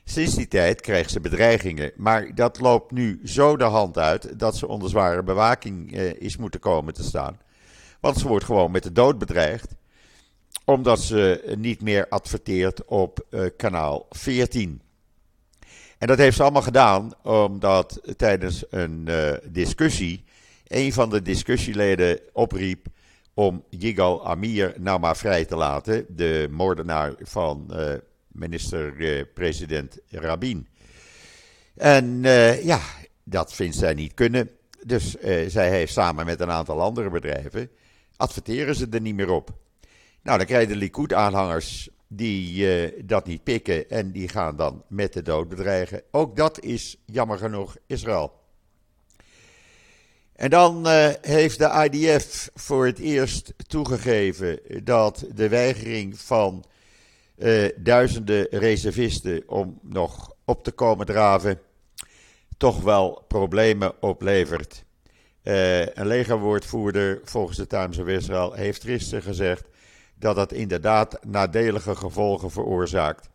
Sinds 0.04 0.34
die 0.34 0.48
tijd 0.48 0.80
krijgt 0.80 1.10
ze 1.10 1.20
bedreigingen. 1.20 1.92
Maar 1.96 2.34
dat 2.34 2.60
loopt 2.60 2.90
nu 2.90 3.20
zo 3.24 3.56
de 3.56 3.64
hand 3.64 3.98
uit 3.98 4.38
dat 4.38 4.56
ze 4.56 4.68
onder 4.68 4.90
zware 4.90 5.22
bewaking 5.22 5.96
eh, 5.96 6.14
is 6.14 6.36
moeten 6.36 6.60
komen 6.60 6.94
te 6.94 7.02
staan. 7.02 7.40
Want 8.00 8.18
ze 8.18 8.28
wordt 8.28 8.44
gewoon 8.44 8.70
met 8.70 8.82
de 8.82 8.92
dood 8.92 9.18
bedreigd. 9.18 9.74
Omdat 10.64 11.00
ze 11.00 11.54
niet 11.58 11.82
meer 11.82 12.08
adverteert 12.08 12.84
op 12.84 13.26
eh, 13.30 13.44
kanaal 13.56 14.06
14. 14.10 14.82
En 15.98 16.06
dat 16.06 16.18
heeft 16.18 16.36
ze 16.36 16.42
allemaal 16.42 16.62
gedaan 16.62 17.12
omdat 17.22 18.00
tijdens 18.16 18.64
een 18.70 19.08
discussie. 19.44 20.24
een 20.66 20.92
van 20.92 21.10
de 21.10 21.22
discussieleden 21.22 22.20
opriep 22.32 22.86
om 23.34 23.64
Yigal 23.68 24.26
Amir 24.26 24.74
nou 24.78 25.00
maar 25.00 25.16
vrij 25.16 25.44
te 25.44 25.56
laten. 25.56 26.06
De 26.08 26.48
moordenaar 26.50 27.14
van 27.18 27.68
uh, 27.70 27.94
minister-president 28.28 29.98
Rabin. 30.08 30.68
En 31.74 32.24
uh, 32.24 32.64
ja, 32.64 32.80
dat 33.24 33.52
vindt 33.52 33.76
zij 33.76 33.94
niet 33.94 34.14
kunnen. 34.14 34.50
Dus 34.86 35.16
uh, 35.16 35.48
zij 35.48 35.70
heeft 35.70 35.92
samen 35.92 36.26
met 36.26 36.40
een 36.40 36.50
aantal 36.50 36.80
andere 36.80 37.10
bedrijven, 37.10 37.70
adverteren 38.16 38.74
ze 38.74 38.86
er 38.90 39.00
niet 39.00 39.14
meer 39.14 39.30
op. 39.30 39.50
Nou, 40.22 40.38
dan 40.38 40.46
krijg 40.46 40.62
je 40.62 40.72
de 40.72 40.78
Likud-aanhangers 40.78 41.88
die 42.08 43.04
dat 43.04 43.26
niet 43.26 43.42
pikken 43.42 43.90
en 43.90 44.12
die 44.12 44.28
gaan 44.28 44.56
dan 44.56 44.84
met 44.88 45.12
de 45.12 45.22
dood 45.22 45.48
bedreigen. 45.48 46.02
Ook 46.10 46.36
dat 46.36 46.60
is 46.60 46.96
jammer 47.06 47.38
genoeg 47.38 47.76
Israël. 47.86 48.41
En 50.36 50.50
dan 50.50 50.86
uh, 50.86 51.08
heeft 51.20 51.58
de 51.58 51.88
IDF 51.90 52.50
voor 52.54 52.86
het 52.86 52.98
eerst 52.98 53.54
toegegeven 53.66 54.60
dat 54.84 55.24
de 55.34 55.48
weigering 55.48 56.18
van 56.18 56.64
uh, 57.38 57.68
duizenden 57.76 58.46
reservisten 58.50 59.42
om 59.46 59.78
nog 59.82 60.34
op 60.44 60.64
te 60.64 60.70
komen 60.70 61.06
draven, 61.06 61.60
toch 62.56 62.80
wel 62.80 63.24
problemen 63.28 64.02
oplevert. 64.02 64.84
Uh, 65.42 65.86
een 65.86 66.06
legerwoordvoerder 66.06 67.20
volgens 67.24 67.56
de 67.56 67.66
Times 67.66 67.98
of 67.98 68.06
Israel 68.06 68.52
heeft 68.52 68.82
gisteren 68.84 69.22
gezegd 69.22 69.64
dat 70.14 70.36
dat 70.36 70.52
inderdaad 70.52 71.24
nadelige 71.24 71.94
gevolgen 71.94 72.50
veroorzaakt. 72.50 73.30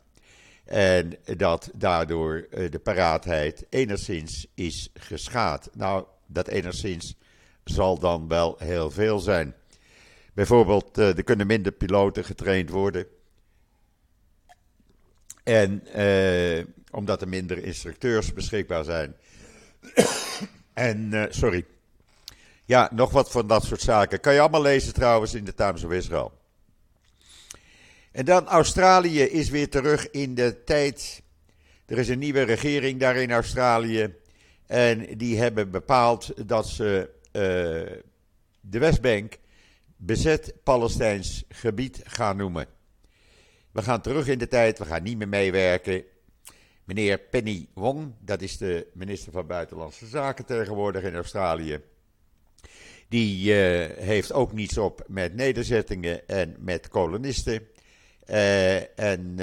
En 0.66 1.18
dat 1.38 1.70
daardoor 1.76 2.48
de 2.50 2.80
paraatheid 2.84 3.66
enigszins 3.70 4.48
is 4.56 4.90
geschaad. 4.94 5.70
Nou, 5.74 6.06
dat 6.28 6.48
enigszins 6.48 7.16
zal 7.64 8.00
dan 8.00 8.28
wel 8.28 8.56
heel 8.60 8.92
veel 8.92 9.20
zijn. 9.20 9.56
Bijvoorbeeld, 10.34 10.98
er 10.98 11.24
kunnen 11.24 11.48
minder 11.48 11.72
piloten 11.72 12.24
getraind 12.24 12.70
worden. 12.70 13.08
En 15.44 15.84
omdat 16.92 17.22
er 17.22 17.28
minder 17.28 17.64
instructeurs 17.64 18.34
beschikbaar 18.34 18.84
zijn. 18.84 19.16
en, 20.74 21.10
uh, 21.14 21.24
sorry. 21.30 21.66
Ja, 22.66 22.90
nog 22.94 23.12
wat 23.12 23.32
van 23.32 23.48
dat 23.48 23.64
soort 23.64 23.82
zaken. 23.82 24.20
Kan 24.20 24.34
je 24.34 24.40
allemaal 24.40 24.62
lezen 24.62 24.94
trouwens 24.94 25.34
in 25.34 25.44
de 25.44 25.54
Times 25.54 25.84
of 25.84 25.92
Israel. 25.92 26.34
En 28.12 28.26
dan 28.26 28.48
Australië 28.48 29.22
is 29.22 29.50
weer 29.50 29.70
terug 29.70 30.12
in 30.12 30.36
de 30.36 30.64
tijd. 30.64 31.22
Er 31.86 31.98
is 31.98 32.10
een 32.10 32.20
nieuwe 32.20 32.42
regering 32.42 33.00
daar 33.00 33.16
in 33.16 33.32
Australië. 33.32 34.16
En 34.68 35.18
die 35.18 35.38
hebben 35.38 35.72
bepaald 35.72 36.48
dat 36.48 36.68
ze 36.68 37.10
uh, 37.26 37.42
de 38.62 38.80
Westbank 38.80 39.38
bezet 39.96 40.54
Palestijns 40.64 41.44
gebied 41.50 42.02
gaan 42.04 42.38
noemen. 42.38 42.68
We 43.72 43.82
gaan 43.82 44.02
terug 44.02 44.28
in 44.28 44.38
de 44.38 44.48
tijd, 44.48 44.80
we 44.80 44.86
gaan 44.86 45.04
niet 45.04 45.18
meer 45.18 45.28
meewerken. 45.28 46.04
Meneer 46.84 47.20
Penny 47.20 47.68
Wong, 47.74 48.14
dat 48.20 48.42
is 48.42 48.58
de 48.58 48.88
minister 48.94 49.32
van 49.32 49.48
Buitenlandse 49.48 50.08
Zaken 50.08 50.46
tegenwoordig 50.46 51.04
in 51.04 51.16
Australië. 51.16 51.82
Die 53.10 53.54
uh, 53.54 53.98
heeft 53.98 54.34
ook 54.34 54.54
niets 54.54 54.78
op 54.78 55.04
met 55.08 55.36
nederzettingen 55.36 56.28
en 56.28 56.56
met 56.60 56.88
kolonisten. 56.88 57.68
Uh, 58.30 59.00
en 59.00 59.36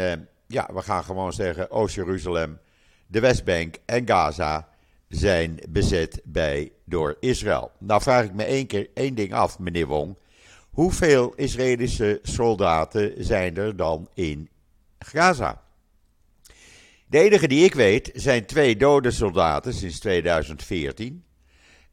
ja, 0.46 0.70
we 0.72 0.82
gaan 0.82 1.04
gewoon 1.04 1.32
zeggen: 1.32 1.70
Oost-Jeruzalem, 1.70 2.58
de 3.06 3.20
Westbank 3.20 3.76
en 3.84 4.06
Gaza 4.06 4.73
zijn 5.14 5.60
bezet 5.68 6.20
bij, 6.24 6.72
door 6.84 7.16
Israël. 7.20 7.70
Nou 7.78 8.02
vraag 8.02 8.24
ik 8.24 8.34
me 8.34 8.44
één 8.44 8.66
keer 8.66 8.88
één 8.94 9.14
ding 9.14 9.32
af, 9.32 9.58
meneer 9.58 9.86
Wong. 9.86 10.16
Hoeveel 10.70 11.32
Israëlische 11.34 12.18
soldaten 12.22 13.24
zijn 13.24 13.56
er 13.56 13.76
dan 13.76 14.08
in 14.14 14.48
Gaza? 14.98 15.62
De 17.06 17.18
enige 17.18 17.48
die 17.48 17.64
ik 17.64 17.74
weet 17.74 18.10
zijn 18.14 18.46
twee 18.46 18.76
dode 18.76 19.10
soldaten 19.10 19.74
sinds 19.74 19.98
2014. 19.98 21.24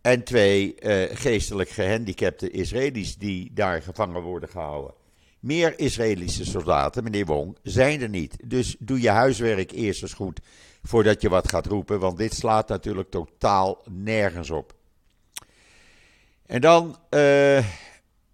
En 0.01 0.24
twee 0.24 0.75
uh, 0.80 1.04
geestelijk 1.18 1.70
gehandicapte 1.70 2.50
Israëli's 2.50 3.18
die 3.18 3.51
daar 3.54 3.82
gevangen 3.82 4.22
worden 4.22 4.50
gehouden. 4.50 4.94
Meer 5.41 5.79
Israëlische 5.79 6.45
soldaten, 6.45 7.03
meneer 7.03 7.25
Wong, 7.25 7.57
zijn 7.63 8.01
er 8.01 8.10
niet. 8.10 8.38
Dus 8.45 8.75
doe 8.79 9.01
je 9.01 9.10
huiswerk 9.10 9.71
eerst 9.71 10.01
eens 10.01 10.13
goed 10.13 10.39
voordat 10.83 11.21
je 11.21 11.29
wat 11.29 11.50
gaat 11.50 11.65
roepen, 11.65 12.00
want 12.00 12.17
dit 12.17 12.33
slaat 12.33 12.67
natuurlijk 12.67 13.10
totaal 13.10 13.83
nergens 13.89 14.50
op. 14.50 14.75
En 16.45 16.62
dan, 16.62 16.98
uh, 17.10 17.65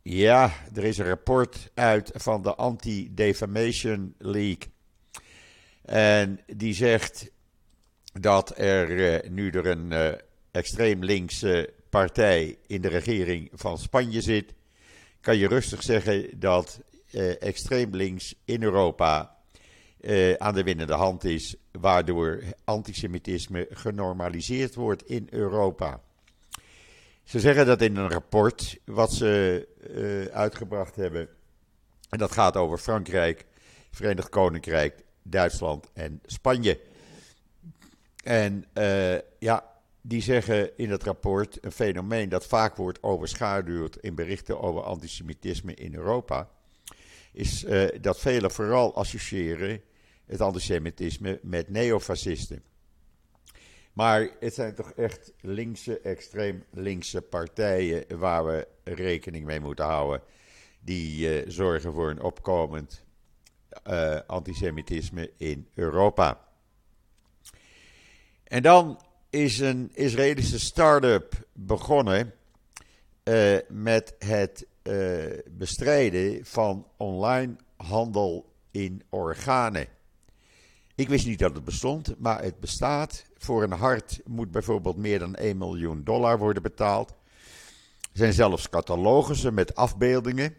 ja, 0.01 0.53
er 0.73 0.83
is 0.83 0.97
een 0.97 1.07
rapport 1.07 1.71
uit 1.73 2.11
van 2.15 2.41
de 2.41 2.55
Anti-Defamation 2.55 4.15
League. 4.17 4.71
En 5.81 6.39
die 6.55 6.73
zegt 6.73 7.31
dat 8.13 8.57
er 8.57 8.89
uh, 8.89 9.29
nu 9.29 9.49
er 9.49 9.65
een 9.65 9.91
uh, 9.91 10.09
extreem 10.51 11.03
linkse 11.03 11.73
partij 11.89 12.57
in 12.67 12.81
de 12.81 12.87
regering 12.87 13.49
van 13.53 13.77
Spanje 13.77 14.21
zit, 14.21 14.53
kan 15.21 15.37
je 15.37 15.47
rustig 15.47 15.83
zeggen 15.83 16.39
dat 16.39 16.79
extreem 17.39 17.95
links 17.95 18.35
in 18.45 18.63
Europa 18.63 19.35
aan 20.37 20.53
de 20.53 20.63
winnende 20.63 20.93
hand 20.93 21.23
is, 21.23 21.55
waardoor 21.71 22.43
antisemitisme 22.63 23.67
genormaliseerd 23.69 24.75
wordt 24.75 25.03
in 25.09 25.27
Europa. 25.29 26.01
Ze 27.23 27.39
zeggen 27.39 27.65
dat 27.65 27.81
in 27.81 27.95
een 27.95 28.09
rapport 28.09 28.77
wat 28.85 29.13
ze 29.13 30.29
uitgebracht 30.33 30.95
hebben, 30.95 31.29
en 32.09 32.17
dat 32.17 32.31
gaat 32.31 32.55
over 32.55 32.77
Frankrijk, 32.77 33.45
Verenigd 33.91 34.29
Koninkrijk, 34.29 35.03
Duitsland 35.23 35.89
en 35.93 36.21
Spanje. 36.25 36.79
En 38.23 38.65
ja, 39.39 39.75
die 40.01 40.21
zeggen 40.21 40.77
in 40.77 40.91
het 40.91 41.03
rapport 41.03 41.57
een 41.61 41.71
fenomeen 41.71 42.29
dat 42.29 42.45
vaak 42.45 42.75
wordt 42.75 43.03
overschaduwd 43.03 43.95
in 43.95 44.15
berichten 44.15 44.61
over 44.61 44.81
antisemitisme 44.81 45.73
in 45.73 45.95
Europa, 45.95 46.49
is 47.37 47.63
uh, 47.63 47.87
dat 48.01 48.19
velen 48.19 48.51
vooral 48.51 48.95
associëren 48.95 49.81
het 50.25 50.41
antisemitisme 50.41 51.39
met 51.43 51.69
neofascisten. 51.69 52.63
Maar 53.93 54.29
het 54.39 54.53
zijn 54.53 54.75
toch 54.75 54.91
echt 54.91 55.33
linkse, 55.41 55.99
extreem 55.99 56.63
linkse 56.71 57.21
partijen 57.21 58.17
waar 58.17 58.45
we 58.45 58.67
rekening 58.83 59.45
mee 59.45 59.59
moeten 59.59 59.85
houden. 59.85 60.21
Die 60.79 61.43
uh, 61.43 61.49
zorgen 61.51 61.93
voor 61.93 62.09
een 62.09 62.21
opkomend 62.21 63.03
uh, 63.87 64.19
antisemitisme 64.27 65.31
in 65.37 65.67
Europa. 65.73 66.45
En 68.43 68.61
dan 68.61 69.01
is 69.29 69.59
een 69.59 69.91
Israëlische 69.93 70.59
start-up 70.59 71.47
begonnen 71.53 72.33
met 73.67 74.15
het 74.19 74.67
uh, 74.87 75.39
bestrijden 75.51 76.45
van 76.45 76.87
online 76.97 77.55
handel 77.75 78.53
in 78.71 79.03
organen. 79.09 79.87
Ik 80.95 81.09
wist 81.09 81.25
niet 81.25 81.39
dat 81.39 81.55
het 81.55 81.63
bestond, 81.63 82.15
maar 82.17 82.43
het 82.43 82.59
bestaat. 82.59 83.25
Voor 83.37 83.63
een 83.63 83.71
hart 83.71 84.19
moet 84.25 84.51
bijvoorbeeld 84.51 84.97
meer 84.97 85.19
dan 85.19 85.35
1 85.35 85.57
miljoen 85.57 86.03
dollar 86.03 86.39
worden 86.39 86.63
betaald. 86.63 87.09
Er 88.01 88.23
zijn 88.23 88.33
zelfs 88.33 88.69
catalogussen 88.69 89.53
met 89.53 89.75
afbeeldingen. 89.75 90.53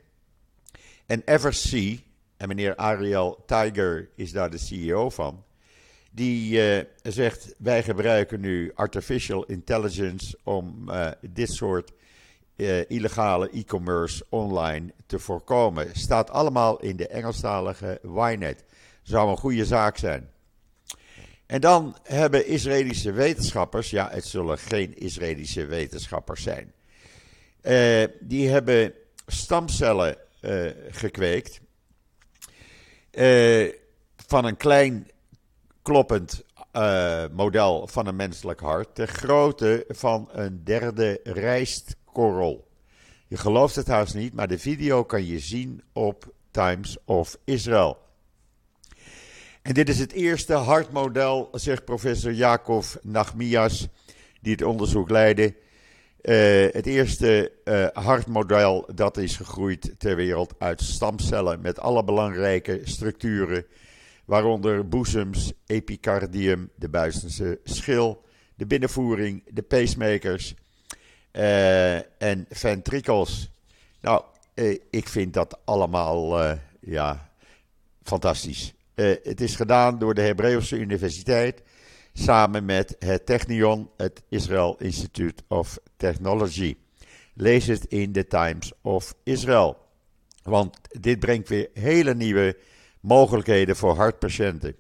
En 1.06 1.22
Eversea, 1.24 1.96
en 2.36 2.48
meneer 2.48 2.76
Ariel 2.76 3.42
Tiger 3.46 4.08
is 4.14 4.32
daar 4.32 4.50
de 4.50 4.58
CEO 4.58 5.10
van. 5.10 5.44
Die 6.10 6.76
uh, 6.78 6.84
zegt: 7.02 7.54
Wij 7.58 7.82
gebruiken 7.82 8.40
nu 8.40 8.72
artificial 8.74 9.44
intelligence 9.44 10.38
om 10.42 10.84
uh, 10.88 11.10
dit 11.30 11.50
soort 11.50 11.92
uh, 12.58 12.90
illegale 12.90 13.50
e-commerce 13.50 14.24
online 14.28 14.92
te 15.06 15.18
voorkomen. 15.18 15.88
Staat 15.92 16.30
allemaal 16.30 16.80
in 16.80 16.96
de 16.96 17.08
Engelstalige 17.08 18.00
Ynet. 18.02 18.64
Zou 19.02 19.30
een 19.30 19.36
goede 19.36 19.64
zaak 19.64 19.96
zijn. 19.96 20.30
En 21.46 21.60
dan 21.60 21.96
hebben 22.02 22.46
Israëlische 22.46 23.12
wetenschappers, 23.12 23.90
ja, 23.90 24.08
het 24.10 24.26
zullen 24.26 24.58
geen 24.58 24.96
Israëlische 24.96 25.66
wetenschappers 25.66 26.42
zijn, 26.42 26.72
die 28.20 28.48
hebben 28.48 28.92
stamcellen 29.26 30.16
gekweekt 30.90 31.60
uh, 33.12 33.72
van 34.26 34.44
een 34.44 34.56
klein 34.56 35.10
kloppend 35.82 36.44
model 37.32 37.86
van 37.86 38.06
een 38.06 38.16
menselijk 38.16 38.60
hart, 38.60 38.96
de 38.96 39.06
grootte 39.06 39.84
van 39.88 40.28
een 40.32 40.64
derde 40.64 41.20
Je 42.18 43.36
gelooft 43.36 43.76
het 43.76 43.86
haast 43.86 44.14
niet, 44.14 44.34
maar 44.34 44.48
de 44.48 44.58
video 44.58 45.04
kan 45.04 45.26
je 45.26 45.38
zien 45.38 45.82
op 45.92 46.32
Times 46.50 46.96
of 47.04 47.36
Israel. 47.44 47.98
En 49.62 49.74
dit 49.74 49.88
is 49.88 49.98
het 49.98 50.12
eerste 50.12 50.52
hartmodel, 50.52 51.48
zegt 51.52 51.84
professor 51.84 52.32
Jacob 52.32 52.84
Nachmias, 53.02 53.88
die 54.40 54.52
het 54.52 54.62
onderzoek 54.62 55.10
leidde. 55.10 55.54
Uh, 56.22 56.72
het 56.72 56.86
eerste 56.86 57.52
uh, 57.64 57.86
hartmodel 57.92 58.88
dat 58.94 59.16
is 59.16 59.36
gegroeid 59.36 59.94
ter 59.98 60.16
wereld 60.16 60.54
uit 60.58 60.80
stamcellen 60.80 61.60
met 61.60 61.80
alle 61.80 62.04
belangrijke 62.04 62.80
structuren, 62.84 63.64
waaronder 64.24 64.88
boezems, 64.88 65.52
epicardium, 65.66 66.70
de 66.74 66.88
buitenste 66.88 67.60
schil, 67.64 68.24
de 68.54 68.66
binnenvoering, 68.66 69.42
de 69.50 69.62
pacemakers 69.62 70.54
en 71.30 72.46
ventrikels. 72.50 73.50
Nou, 74.00 74.22
ik 74.90 75.08
vind 75.08 75.34
dat 75.34 75.58
allemaal 75.64 76.40
ja, 76.80 77.30
fantastisch. 78.02 78.74
het 78.94 79.40
is 79.40 79.56
gedaan 79.56 79.98
door 79.98 80.14
de 80.14 80.22
Hebreeuwse 80.22 80.76
Universiteit 80.76 81.62
samen 82.12 82.64
met 82.64 82.96
het 82.98 83.26
Technion, 83.26 83.90
het 83.96 84.22
Israel 84.28 84.76
Institute 84.78 85.42
of 85.48 85.78
Technology. 85.96 86.76
Lees 87.34 87.66
het 87.66 87.84
in 87.84 88.12
de 88.12 88.26
Times 88.26 88.72
of 88.82 89.14
Israel. 89.22 89.76
Want 90.42 90.78
dit 91.00 91.18
brengt 91.18 91.48
weer 91.48 91.68
hele 91.74 92.14
nieuwe 92.14 92.56
mogelijkheden 93.00 93.76
voor 93.76 93.96
hartpatiënten. 93.96 94.76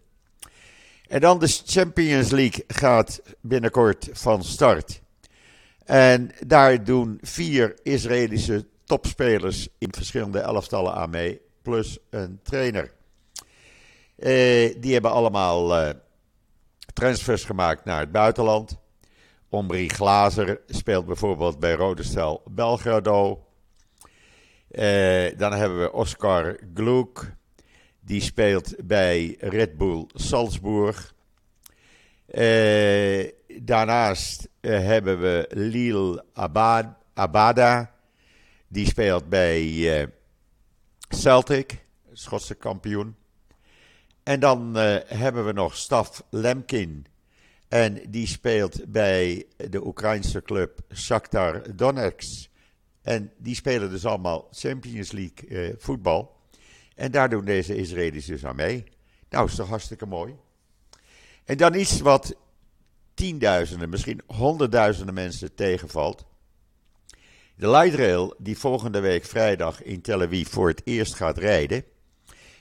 En 1.08 1.20
dan 1.20 1.38
de 1.38 1.46
Champions 1.64 2.30
League 2.30 2.64
gaat 2.66 3.22
binnenkort 3.40 4.08
van 4.12 4.44
start. 4.44 5.00
En 5.88 6.30
daar 6.46 6.84
doen 6.84 7.18
vier 7.20 7.74
Israëlische 7.82 8.66
topspelers 8.84 9.68
in 9.78 9.92
verschillende 9.92 10.38
elftallen 10.38 10.94
aan 10.94 11.10
mee, 11.10 11.40
plus 11.62 11.98
een 12.10 12.40
trainer. 12.42 12.92
die 14.80 14.92
hebben 14.92 15.10
allemaal 15.10 15.92
transfers 16.94 17.44
gemaakt 17.44 17.84
naar 17.84 18.00
het 18.00 18.12
buitenland. 18.12 18.78
Omri 19.48 19.88
Glazer 19.88 20.60
speelt 20.66 21.06
bijvoorbeeld 21.06 21.58
bij 21.58 21.72
Rode 21.72 22.02
Stel 22.02 22.42
Belgrado. 22.50 23.46
dan 25.36 25.52
hebben 25.52 25.80
we 25.80 25.92
Oscar 25.92 26.58
Gluck. 26.74 27.34
Die 28.00 28.20
speelt 28.20 28.74
bij 28.86 29.36
Red 29.38 29.76
Bull 29.76 30.06
Salzburg. 30.14 31.14
Uh, 32.34 33.28
daarnaast 33.62 34.48
uh, 34.60 34.78
hebben 34.78 35.20
we 35.20 35.46
Lil 35.50 36.22
Abad, 36.32 36.86
Abada. 37.14 37.94
Die 38.68 38.86
speelt 38.86 39.28
bij 39.28 39.62
uh, 39.62 40.06
Celtic, 41.08 41.84
Schotse 42.12 42.54
kampioen. 42.54 43.16
En 44.22 44.40
dan 44.40 44.74
hebben 45.06 45.46
we 45.46 45.52
nog 45.52 45.76
Staf 45.76 46.22
Lemkin. 46.30 47.06
En 47.68 48.00
die 48.08 48.26
speelt 48.26 48.92
bij 48.92 49.46
de 49.56 49.86
Oekraïnse 49.86 50.42
club 50.42 50.80
Shakhtar 50.94 51.76
Donetsk. 51.76 52.48
En 53.02 53.32
die 53.38 53.54
spelen 53.54 53.90
dus 53.90 54.06
allemaal 54.06 54.48
Champions 54.50 55.12
League 55.12 55.74
voetbal. 55.78 56.36
En 56.94 57.10
daar 57.10 57.28
doen 57.28 57.44
deze 57.44 57.76
Israëli's 57.76 58.26
dus 58.26 58.44
aan 58.44 58.56
mee. 58.56 58.84
Nou, 59.30 59.46
is 59.46 59.54
toch 59.54 59.68
hartstikke 59.68 60.06
mooi. 60.06 60.36
En 61.48 61.56
dan 61.56 61.74
iets 61.74 62.00
wat 62.00 62.34
tienduizenden, 63.14 63.88
misschien 63.88 64.20
honderdduizenden 64.26 65.14
mensen 65.14 65.54
tegenvalt. 65.54 66.24
De 67.54 67.70
light 67.70 67.94
rail 67.94 68.34
die 68.38 68.58
volgende 68.58 69.00
week 69.00 69.24
vrijdag 69.24 69.82
in 69.82 70.00
Tel 70.00 70.22
Aviv 70.22 70.48
voor 70.48 70.68
het 70.68 70.80
eerst 70.84 71.14
gaat 71.14 71.38
rijden. 71.38 71.84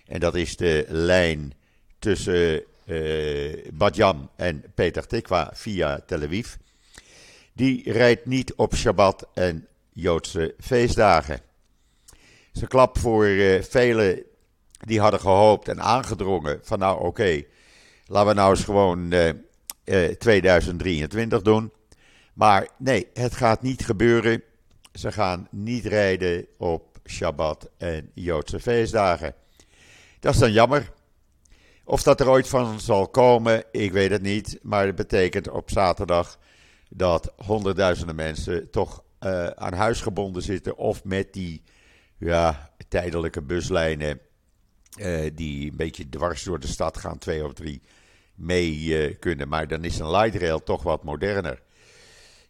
En 0.06 0.20
dat 0.20 0.36
is 0.36 0.58
de 0.58 0.86
lijn 0.88 1.54
tussen 2.00 2.64
uh, 2.86 3.72
Badjam 3.74 4.30
en 4.36 4.64
Peter 4.74 5.08
Tikwa 5.08 5.52
via 5.54 6.00
Tel 6.06 6.22
Aviv. 6.22 6.56
Die 7.54 7.92
rijdt 7.92 8.26
niet 8.26 8.54
op 8.54 8.76
Shabbat 8.76 9.28
en 9.34 9.68
Joodse 9.94 10.56
feestdagen. 10.60 11.42
Is 12.54 12.62
een 12.62 12.68
klap 12.68 12.98
voor 12.98 13.26
uh, 13.26 13.62
velen 13.62 14.24
die 14.80 15.00
hadden 15.00 15.20
gehoopt 15.20 15.68
en 15.68 15.82
aangedrongen 15.82 16.60
van 16.64 16.80
nou 16.80 17.06
oké, 17.06 17.44
laten 18.08 18.30
we 18.30 18.34
nou 18.34 18.50
eens 18.50 18.64
gewoon 18.64 19.14
uh, 19.14 19.28
uh, 19.86 20.10
2023 20.10 21.42
doen. 21.42 21.72
Maar 22.34 22.68
nee, 22.78 23.08
het 23.14 23.36
gaat 23.36 23.62
niet 23.62 23.86
gebeuren. 23.86 24.44
Ze 24.94 25.12
gaan 25.12 25.48
niet 25.52 25.86
rijden 25.86 26.46
op 26.58 27.00
Shabbat 27.06 27.70
en 27.78 28.12
Joodse 28.14 28.60
feestdagen. 28.60 29.34
Dat 30.20 30.34
is 30.34 30.40
dan 30.40 30.52
jammer. 30.52 30.92
Of 31.84 32.04
dat 32.04 32.20
er 32.20 32.30
ooit 32.30 32.48
van 32.48 32.80
zal 32.80 33.08
komen, 33.08 33.64
ik 33.72 33.92
weet 33.92 34.12
het 34.12 34.22
niet. 34.22 34.60
Maar 34.62 34.86
het 34.86 34.96
betekent 34.96 35.50
op 35.50 35.70
zaterdag 35.70 36.40
dat 36.90 37.34
honderdduizenden 37.46 38.16
mensen 38.16 38.70
toch 38.70 39.04
uh, 39.20 39.48
aan 39.48 39.74
huis 39.74 40.02
gebonden 40.02 40.42
zitten. 40.42 40.78
Of 40.78 41.04
met 41.04 41.34
die 41.34 41.64
ja, 42.18 42.72
tijdelijke 42.88 43.42
buslijnen 43.42 44.20
die 45.34 45.72
een 45.72 45.78
beetje 45.78 46.10
dwars 46.10 46.44
door 46.44 46.60
de 46.60 46.68
stad 46.68 46.98
gaan, 46.98 47.18
twee 47.18 47.46
of 47.46 47.54
drie, 47.54 47.82
mee 48.38 48.76
uh, 48.78 49.16
kunnen. 49.20 49.48
Maar 49.48 49.68
dan 49.68 49.84
is 49.84 50.00
een 50.00 50.12
light 50.12 50.36
rail 50.36 50.64
toch 50.64 50.84
wat 50.84 51.04
moderner. 51.04 51.62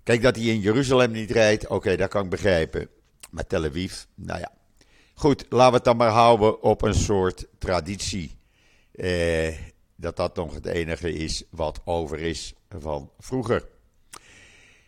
Kijk, 0.04 0.22
dat 0.22 0.36
hij 0.36 0.46
in 0.46 0.60
Jeruzalem 0.60 1.12
niet 1.12 1.32
rijdt, 1.32 1.68
oké, 1.68 1.96
dat 1.96 2.10
kan 2.10 2.24
ik 2.24 2.30
begrijpen. 2.30 2.90
Maar 3.32 3.48
Tel 3.48 3.64
Aviv, 3.64 4.04
nou 4.16 4.40
ja. 4.40 4.52
Goed, 5.14 5.46
laten 5.50 5.70
we 5.70 5.76
het 5.76 5.86
dan 5.86 5.98
maar 5.98 6.10
houden 6.10 6.62
op 6.62 6.82
een 6.82 6.94
soort 6.94 7.46
traditie. 7.58 8.36
Uh, 8.92 9.58
dat 9.96 10.16
dat 10.16 10.36
nog 10.36 10.54
het 10.54 10.66
enige 10.66 11.14
is 11.14 11.44
wat 11.50 11.82
over 11.86 12.20
is 12.20 12.54
van 12.70 13.12
vroeger. 13.20 13.68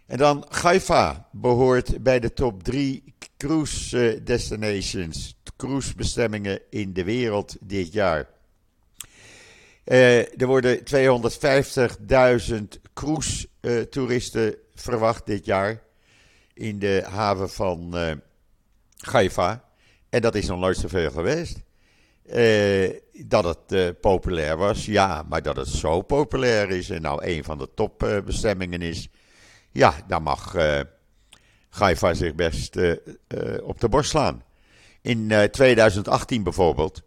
En 0.06 0.18
dan 0.18 0.46
Haifa 0.50 1.30
behoort 1.32 2.04
bij 2.04 2.20
de 2.20 2.34
top 2.34 2.64
3 2.64 3.14
cruise 3.38 4.22
destinations 4.24 5.38
cruisebestemmingen 5.60 6.62
in 6.70 6.94
de 6.94 7.04
wereld 7.04 7.56
dit 7.60 7.94
jaar. 7.94 8.30
Uh, 9.90 10.42
er 10.42 10.48
worden 10.48 10.80
250.000 10.80 10.84
cruise-toeristen 12.94 14.56
verwacht 14.76 15.26
dit 15.26 15.46
jaar 15.46 15.82
in 16.54 16.80
de 16.80 17.04
haven 17.10 17.50
van 17.50 17.92
uh, 17.94 18.12
Haifa. 18.98 19.64
En 20.10 20.22
dat 20.22 20.36
is 20.36 20.48
nog 20.48 20.60
nooit 20.60 20.78
zoveel 20.78 21.12
geweest. 21.12 21.62
Dat 23.26 23.44
het 23.44 24.00
populair 24.02 24.58
was, 24.58 24.86
ja, 24.86 25.24
maar 25.30 25.42
dat 25.42 25.56
het 25.56 25.68
zo 25.68 26.02
populair 26.02 26.70
is 26.70 26.90
en 26.90 27.02
nou 27.02 27.26
een 27.26 27.44
van 27.44 27.58
de 27.58 27.70
topbestemmingen 27.74 28.82
is, 28.82 29.10
ja, 29.72 29.94
dan 30.08 30.24
mag 30.24 30.56
Haifa 31.70 32.14
zich 32.14 32.36
best 32.36 32.78
op 33.62 33.80
de 33.80 33.90
borst 33.90 34.10
slaan. 34.10 34.44
In 35.02 35.50
2018 35.52 36.38
eh, 36.38 36.44
bijvoorbeeld 36.44 37.02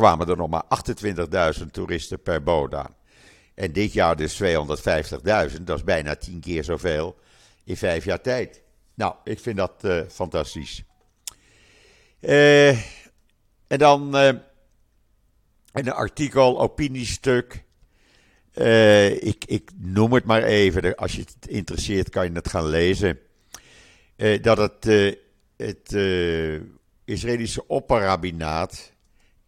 kwamen 0.00 0.28
er 0.28 0.36
nog 0.36 0.48
maar 0.48 0.64
28.000 1.58 1.66
toeristen 1.70 2.22
per 2.22 2.42
boot 2.42 2.74
aan. 2.74 2.94
En 3.54 3.72
dit 3.72 3.92
jaar 3.92 4.16
dus 4.16 4.42
250.000, 4.42 5.62
dat 5.62 5.76
is 5.76 5.84
bijna 5.84 6.16
tien 6.16 6.40
keer 6.40 6.64
zoveel 6.64 7.18
in 7.64 7.76
vijf 7.76 8.04
jaar 8.04 8.20
tijd. 8.20 8.62
Nou, 8.94 9.14
ik 9.24 9.38
vind 9.38 9.56
dat 9.56 9.72
uh, 9.84 10.00
fantastisch. 10.08 10.82
Uh, 12.20 12.68
en 13.66 13.78
dan 13.78 14.16
uh, 14.16 14.32
een 15.72 15.92
artikel, 15.92 16.60
opiniestuk. 16.60 17.64
ik, 19.20 19.44
ik 19.44 19.70
noem 19.76 20.12
het 20.12 20.24
maar 20.24 20.42
even, 20.42 20.96
als 20.96 21.12
je 21.12 21.20
het 21.20 21.48
interesseert 21.48 22.10
kan 22.10 22.24
je 22.24 22.32
het 22.32 22.48
gaan 22.48 22.66
lezen. 22.66 23.18
dat 24.40 24.58
het, 24.58 24.84
het 25.56 25.92
Israëlische 27.04 27.66
opperrabinaat 27.66 28.92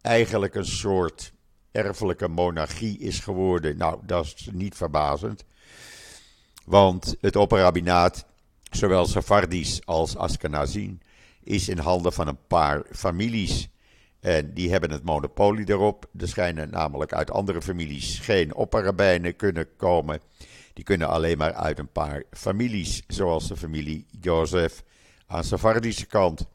eigenlijk 0.03 0.55
een 0.55 0.65
soort 0.65 1.33
erfelijke 1.71 2.27
monarchie 2.27 2.99
is 2.99 3.19
geworden. 3.19 3.77
Nou, 3.77 3.99
dat 4.05 4.25
is 4.25 4.49
niet 4.51 4.75
verbazend. 4.75 5.45
Want 6.65 7.15
het 7.21 7.35
opperrabinaat, 7.35 8.25
zowel 8.71 9.05
Safardis 9.05 9.85
als 9.85 10.17
Ashkenazin, 10.17 11.01
is 11.43 11.69
in 11.69 11.77
handen 11.77 12.13
van 12.13 12.27
een 12.27 12.47
paar 12.47 12.83
families. 12.91 13.69
En 14.19 14.53
die 14.53 14.71
hebben 14.71 14.91
het 14.91 15.03
monopolie 15.03 15.69
erop. 15.69 16.09
Er 16.19 16.27
schijnen 16.27 16.69
namelijk 16.69 17.13
uit 17.13 17.31
andere 17.31 17.61
families 17.61 18.19
geen 18.19 18.55
opperrabijnen 18.55 19.35
kunnen 19.35 19.75
komen. 19.75 20.19
Die 20.73 20.83
kunnen 20.83 21.07
alleen 21.07 21.37
maar 21.37 21.53
uit 21.53 21.79
een 21.79 21.91
paar 21.91 22.23
families, 22.31 23.03
zoals 23.07 23.47
de 23.47 23.57
familie 23.57 24.05
Jozef 24.21 24.83
aan 25.27 25.43
Safardische 25.43 26.05
kant. 26.05 26.47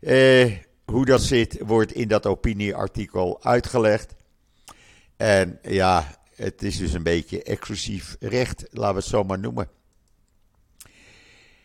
Eh, 0.00 0.56
hoe 0.90 1.04
dat 1.04 1.22
zit, 1.22 1.58
wordt 1.60 1.92
in 1.92 2.08
dat 2.08 2.26
opinieartikel 2.26 3.44
uitgelegd. 3.44 4.14
En 5.16 5.58
ja, 5.62 6.18
het 6.34 6.62
is 6.62 6.78
dus 6.78 6.92
een 6.92 7.02
beetje 7.02 7.42
exclusief 7.42 8.16
recht, 8.20 8.66
laten 8.70 8.94
we 8.94 9.00
het 9.00 9.08
zo 9.08 9.24
maar 9.24 9.38
noemen. 9.38 9.68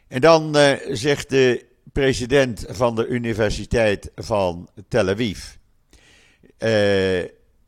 En 0.07 0.21
dan 0.21 0.55
eh, 0.55 0.95
zegt 0.95 1.29
de 1.29 1.65
president 1.91 2.65
van 2.67 2.95
de 2.95 3.07
Universiteit 3.07 4.11
van 4.15 4.69
Tel 4.87 5.09
Aviv, 5.09 5.55
uh, 6.59 7.23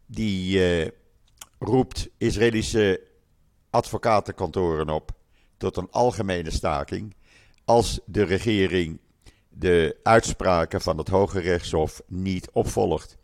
die 0.05 0.57
uh, 0.57 0.87
roept 1.59 2.09
Israëlische 2.17 3.01
advocatenkantoren 3.69 4.89
op 4.89 5.11
tot 5.57 5.77
een 5.77 5.87
algemene 5.91 6.51
staking 6.51 7.15
als 7.65 7.99
de 8.05 8.23
regering 8.23 8.99
de 9.59 9.95
uitspraken 10.03 10.81
van 10.81 10.97
het 10.97 11.07
Hoge 11.07 11.39
Rechtshof 11.39 12.01
niet 12.07 12.49
opvolgt. 12.51 13.17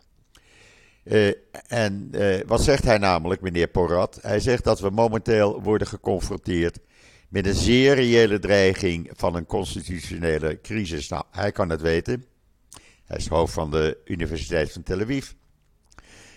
Uh, 1.04 1.34
en 1.68 2.10
uh, 2.12 2.40
wat 2.46 2.62
zegt 2.62 2.84
hij 2.84 2.98
namelijk, 2.98 3.42
meneer 3.42 3.68
Porat? 3.68 4.20
Hij 4.22 4.40
zegt 4.40 4.64
dat 4.64 4.80
we 4.80 4.90
momenteel 4.90 5.62
worden 5.62 5.88
geconfronteerd 5.88 6.80
met 7.30 7.46
een 7.46 7.54
zeer 7.54 7.96
reële 7.96 8.40
dreiging 8.40 9.10
van 9.14 9.36
een 9.36 9.46
constitutionele 9.46 10.62
crisis. 10.62 11.08
Nou, 11.10 11.24
hij 11.32 11.52
kan 11.52 11.70
het 11.70 11.82
weten. 11.82 12.26
Hij 13.06 13.18
is 13.18 13.28
hoofd 13.28 13.54
van 13.54 13.72
de 13.72 13.98
Universiteit 14.06 14.72
van 14.72 14.84
Tel 14.84 15.00
Aviv. 15.00 15.32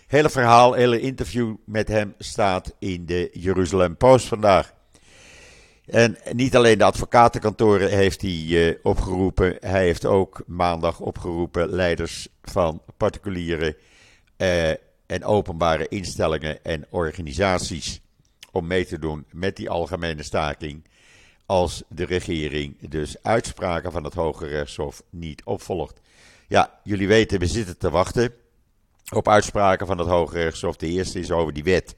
Hele 0.06 0.30
verhaal, 0.30 0.72
hele 0.72 1.00
interview 1.00 1.54
met 1.64 1.88
hem 1.88 2.14
staat 2.18 2.74
in 2.78 3.06
de 3.06 3.30
Jeruzalem 3.32 3.96
Post 3.96 4.26
vandaag. 4.26 4.74
En 5.86 6.16
niet 6.32 6.56
alleen 6.56 6.78
de 6.78 6.84
advocatenkantoren 6.84 7.90
heeft 7.90 8.22
hij 8.22 8.44
uh, 8.44 8.74
opgeroepen, 8.82 9.56
hij 9.60 9.82
heeft 9.82 10.04
ook 10.04 10.42
maandag 10.46 11.00
opgeroepen 11.00 11.70
leiders 11.70 12.28
van 12.42 12.82
particuliere 12.96 13.76
uh, 14.36 14.70
en 15.06 15.24
openbare 15.24 15.88
instellingen 15.88 16.64
en 16.64 16.86
organisaties 16.90 18.00
om 18.52 18.66
mee 18.66 18.86
te 18.86 18.98
doen 18.98 19.24
met 19.30 19.56
die 19.56 19.70
algemene 19.70 20.22
staking 20.22 20.84
als 21.46 21.82
de 21.88 22.04
regering 22.04 22.90
dus 22.90 23.16
uitspraken 23.22 23.92
van 23.92 24.04
het 24.04 24.14
Hoge 24.14 24.46
Rechtshof 24.46 25.02
niet 25.10 25.44
opvolgt. 25.44 26.00
Ja, 26.48 26.80
jullie 26.82 27.08
weten, 27.08 27.38
we 27.38 27.46
zitten 27.46 27.78
te 27.78 27.90
wachten. 27.90 28.32
op 29.12 29.28
uitspraken 29.28 29.86
van 29.86 29.98
het 29.98 30.08
Hoge 30.08 30.38
Rechtshof. 30.38 30.76
De 30.76 30.86
eerste 30.86 31.18
is 31.18 31.30
over 31.30 31.52
die 31.52 31.64
wet, 31.64 31.94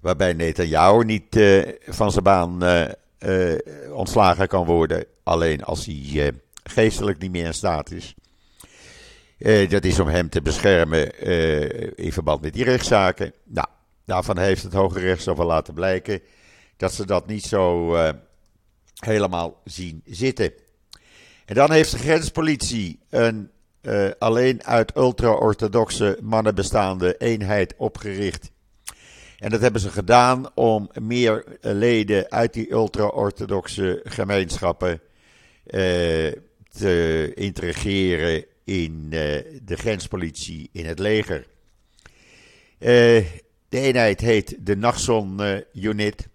waarbij 0.00 0.32
Netanyahu 0.32 1.04
niet 1.04 1.36
uh, 1.36 1.68
van 1.86 2.10
zijn 2.12 2.24
baan 2.24 2.64
uh, 2.64 2.84
ontslagen 3.92 4.48
kan 4.48 4.64
worden, 4.64 5.04
alleen 5.22 5.64
als 5.64 5.86
hij 5.86 6.32
geestelijk 6.64 7.18
niet 7.18 7.30
meer 7.30 7.46
in 7.46 7.54
staat 7.54 7.90
is. 7.90 8.14
dat 9.68 9.84
is 9.84 10.00
om 10.00 10.08
hem 10.08 10.28
te 10.28 10.42
beschermen 10.42 11.20
in 11.96 12.12
verband 12.12 12.40
met 12.40 12.52
die 12.52 12.64
rechtszaken. 12.64 13.32
Nou, 13.44 13.66
daarvan 14.04 14.38
heeft 14.38 14.62
het 14.62 14.72
Hoge 14.72 15.00
Rechtshof 15.00 15.38
al 15.38 15.46
laten 15.46 15.74
blijken 15.74 16.20
dat 16.76 16.92
ze 16.92 17.06
dat 17.06 17.26
niet 17.26 17.44
zo 17.44 17.94
helemaal 18.94 19.60
zien 19.64 20.02
zitten. 20.04 20.52
En 21.44 21.54
dan 21.54 21.72
heeft 21.72 21.90
de 21.90 21.98
grenspolitie 21.98 23.00
een 23.10 23.50
alleen 24.18 24.64
uit 24.64 24.96
ultra-orthodoxe 24.96 26.18
mannen 26.22 26.54
bestaande 26.54 27.16
eenheid 27.16 27.74
opgericht. 27.76 28.50
En 29.38 29.50
dat 29.50 29.60
hebben 29.60 29.80
ze 29.80 29.90
gedaan 29.90 30.46
om 30.54 30.90
meer 31.00 31.44
leden 31.60 32.30
uit 32.30 32.52
die 32.52 32.70
ultra-orthodoxe 32.70 34.00
gemeenschappen 34.04 34.92
uh, 34.92 35.00
te 36.68 37.32
integreren 37.34 38.44
in 38.64 39.02
uh, 39.02 39.10
de 39.62 39.76
grenspolitie, 39.76 40.68
in 40.72 40.86
het 40.86 40.98
leger. 40.98 41.46
de 42.78 43.24
eenheid 43.70 44.20
heet 44.20 44.56
de 44.66 44.76
Nachson 44.76 45.40
Unit. 45.72 46.28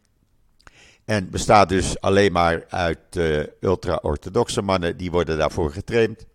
En 1.05 1.29
bestaat 1.29 1.69
dus 1.69 1.99
alleen 2.01 2.31
maar 2.31 2.65
uit 2.69 3.19
ultra-orthodoxe 3.59 4.61
mannen, 4.61 4.97
die 4.97 5.11
worden 5.11 5.37
daarvoor 5.37 5.71
getraind. 5.71 6.25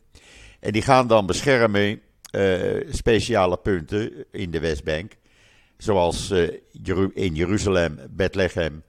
En 0.61 0.73
die 0.73 0.83
gaan 0.83 1.07
dan 1.07 1.27
beschermen 1.27 2.01
speciale 2.91 3.57
punten 3.57 4.25
in 4.31 4.51
de 4.51 4.61
Westbank. 4.61 5.13
Zoals 5.77 6.31
uh, 6.31 6.53
in 7.15 7.35
Jeruzalem, 7.35 7.99
Bethlehem 8.11 8.83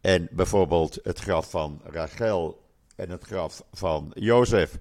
en 0.00 0.28
bijvoorbeeld 0.30 0.98
het 1.02 1.18
graf 1.18 1.50
van 1.50 1.80
Rachel 1.84 2.62
en 2.96 3.10
het 3.10 3.24
graf 3.24 3.62
van 3.72 4.10
Jozef. 4.14 4.78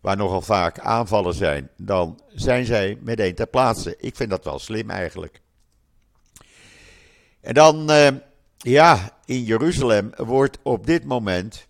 Waar 0.00 0.16
nogal 0.16 0.40
vaak 0.40 0.78
aanvallen 0.78 1.34
zijn, 1.34 1.70
dan 1.76 2.20
zijn 2.28 2.64
zij 2.64 2.98
meteen 3.00 3.34
ter 3.34 3.46
plaatse. 3.46 3.96
Ik 3.98 4.16
vind 4.16 4.30
dat 4.30 4.44
wel 4.44 4.58
slim 4.58 4.90
eigenlijk. 4.90 5.40
En 7.40 7.54
dan, 7.54 7.90
uh, 7.90 8.08
ja, 8.56 9.18
in 9.24 9.42
Jeruzalem 9.42 10.10
wordt 10.16 10.58
op 10.62 10.86
dit 10.86 11.04
moment 11.04 11.66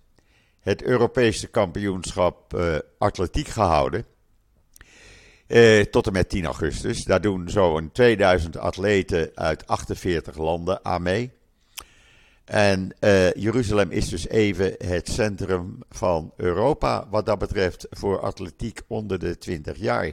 het 0.60 0.82
Europese 0.82 1.46
kampioenschap 1.46 2.54
uh, 2.54 2.78
atletiek 2.98 3.48
gehouden. 3.48 4.06
Uh, 5.52 5.80
tot 5.80 6.06
en 6.06 6.12
met 6.12 6.28
10 6.28 6.44
augustus. 6.44 7.04
Daar 7.04 7.20
doen 7.20 7.50
zo'n 7.50 7.92
2000 7.92 8.56
atleten 8.56 9.30
uit 9.34 9.66
48 9.66 10.36
landen 10.36 10.84
aan 10.84 11.02
mee. 11.02 11.30
En 12.44 12.94
uh, 13.00 13.32
Jeruzalem 13.32 13.90
is 13.90 14.08
dus 14.08 14.28
even 14.28 14.74
het 14.78 15.08
centrum 15.08 15.78
van 15.90 16.32
Europa 16.36 17.06
wat 17.10 17.26
dat 17.26 17.38
betreft 17.38 17.86
voor 17.90 18.20
atletiek 18.20 18.80
onder 18.86 19.18
de 19.18 19.38
20 19.38 19.76
jaar. 19.76 20.12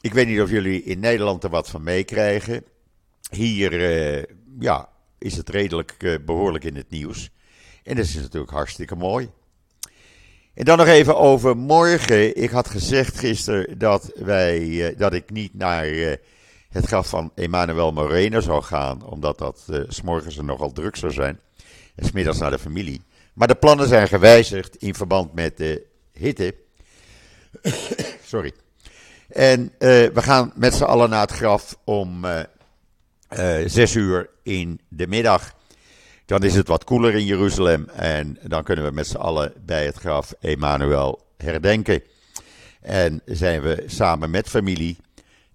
Ik 0.00 0.14
weet 0.14 0.26
niet 0.26 0.40
of 0.40 0.50
jullie 0.50 0.82
in 0.82 1.00
Nederland 1.00 1.44
er 1.44 1.50
wat 1.50 1.70
van 1.70 1.82
meekrijgen. 1.82 2.64
Hier 3.30 3.72
ja, 4.58 4.88
is 5.18 5.36
het 5.36 5.48
redelijk 5.48 6.20
behoorlijk 6.24 6.64
in 6.64 6.76
het 6.76 6.90
nieuws. 6.90 7.30
En 7.82 7.96
dat 7.96 8.04
is 8.04 8.14
natuurlijk 8.14 8.52
hartstikke 8.52 8.96
mooi. 8.96 9.30
En 10.54 10.64
dan 10.64 10.78
nog 10.78 10.86
even 10.86 11.16
over 11.16 11.56
morgen. 11.56 12.36
Ik 12.36 12.50
had 12.50 12.68
gezegd 12.68 13.18
gisteren 13.18 13.78
dat, 13.78 14.12
wij, 14.14 14.86
eh, 14.88 14.98
dat 14.98 15.12
ik 15.12 15.30
niet 15.30 15.54
naar 15.54 15.84
eh, 15.84 16.12
het 16.68 16.86
graf 16.86 17.08
van 17.08 17.32
Emmanuel 17.34 17.92
Moreno 17.92 18.40
zou 18.40 18.62
gaan, 18.62 19.04
omdat 19.04 19.38
dat 19.38 19.66
uh, 19.70 19.82
s'morgens 19.88 20.36
er 20.36 20.44
nogal 20.44 20.72
druk 20.72 20.96
zou 20.96 21.12
zijn. 21.12 21.40
En 21.94 22.06
smiddags 22.06 22.38
naar 22.38 22.50
de 22.50 22.58
familie. 22.58 23.02
Maar 23.32 23.48
de 23.48 23.54
plannen 23.54 23.88
zijn 23.88 24.08
gewijzigd 24.08 24.76
in 24.76 24.94
verband 24.94 25.34
met 25.34 25.56
de 25.56 25.86
hitte. 26.12 26.54
Sorry. 28.26 28.52
En 29.28 29.72
we 29.78 30.22
gaan 30.22 30.52
met 30.54 30.74
z'n 30.74 30.84
allen 30.84 31.10
naar 31.10 31.20
het 31.20 31.30
graf 31.30 31.76
om 31.84 32.26
zes 33.66 33.94
uur 33.94 34.30
in 34.42 34.80
de 34.88 35.06
middag. 35.06 35.54
Dan 36.26 36.42
is 36.42 36.54
het 36.54 36.68
wat 36.68 36.84
koeler 36.84 37.14
in 37.14 37.24
Jeruzalem 37.24 37.88
en 37.88 38.38
dan 38.42 38.62
kunnen 38.62 38.84
we 38.84 38.90
met 38.90 39.06
z'n 39.06 39.16
allen 39.16 39.52
bij 39.66 39.84
het 39.84 39.96
graf 39.96 40.34
Emmanuel 40.40 41.26
herdenken. 41.36 42.02
En 42.80 43.20
zijn 43.24 43.62
we 43.62 43.82
samen 43.86 44.30
met 44.30 44.48
familie 44.48 44.96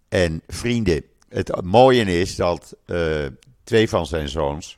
en 0.09 0.41
vrienden. 0.47 1.03
Het 1.29 1.61
mooie 1.63 2.19
is 2.19 2.35
dat 2.35 2.75
uh, 2.85 3.25
twee 3.63 3.89
van 3.89 4.05
zijn 4.05 4.29
zoons 4.29 4.77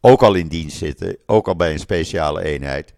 ook 0.00 0.22
al 0.22 0.34
in 0.34 0.48
dienst 0.48 0.76
zitten, 0.76 1.16
ook 1.26 1.48
al 1.48 1.56
bij 1.56 1.72
een 1.72 1.78
speciale 1.78 2.42
eenheid. 2.42 2.94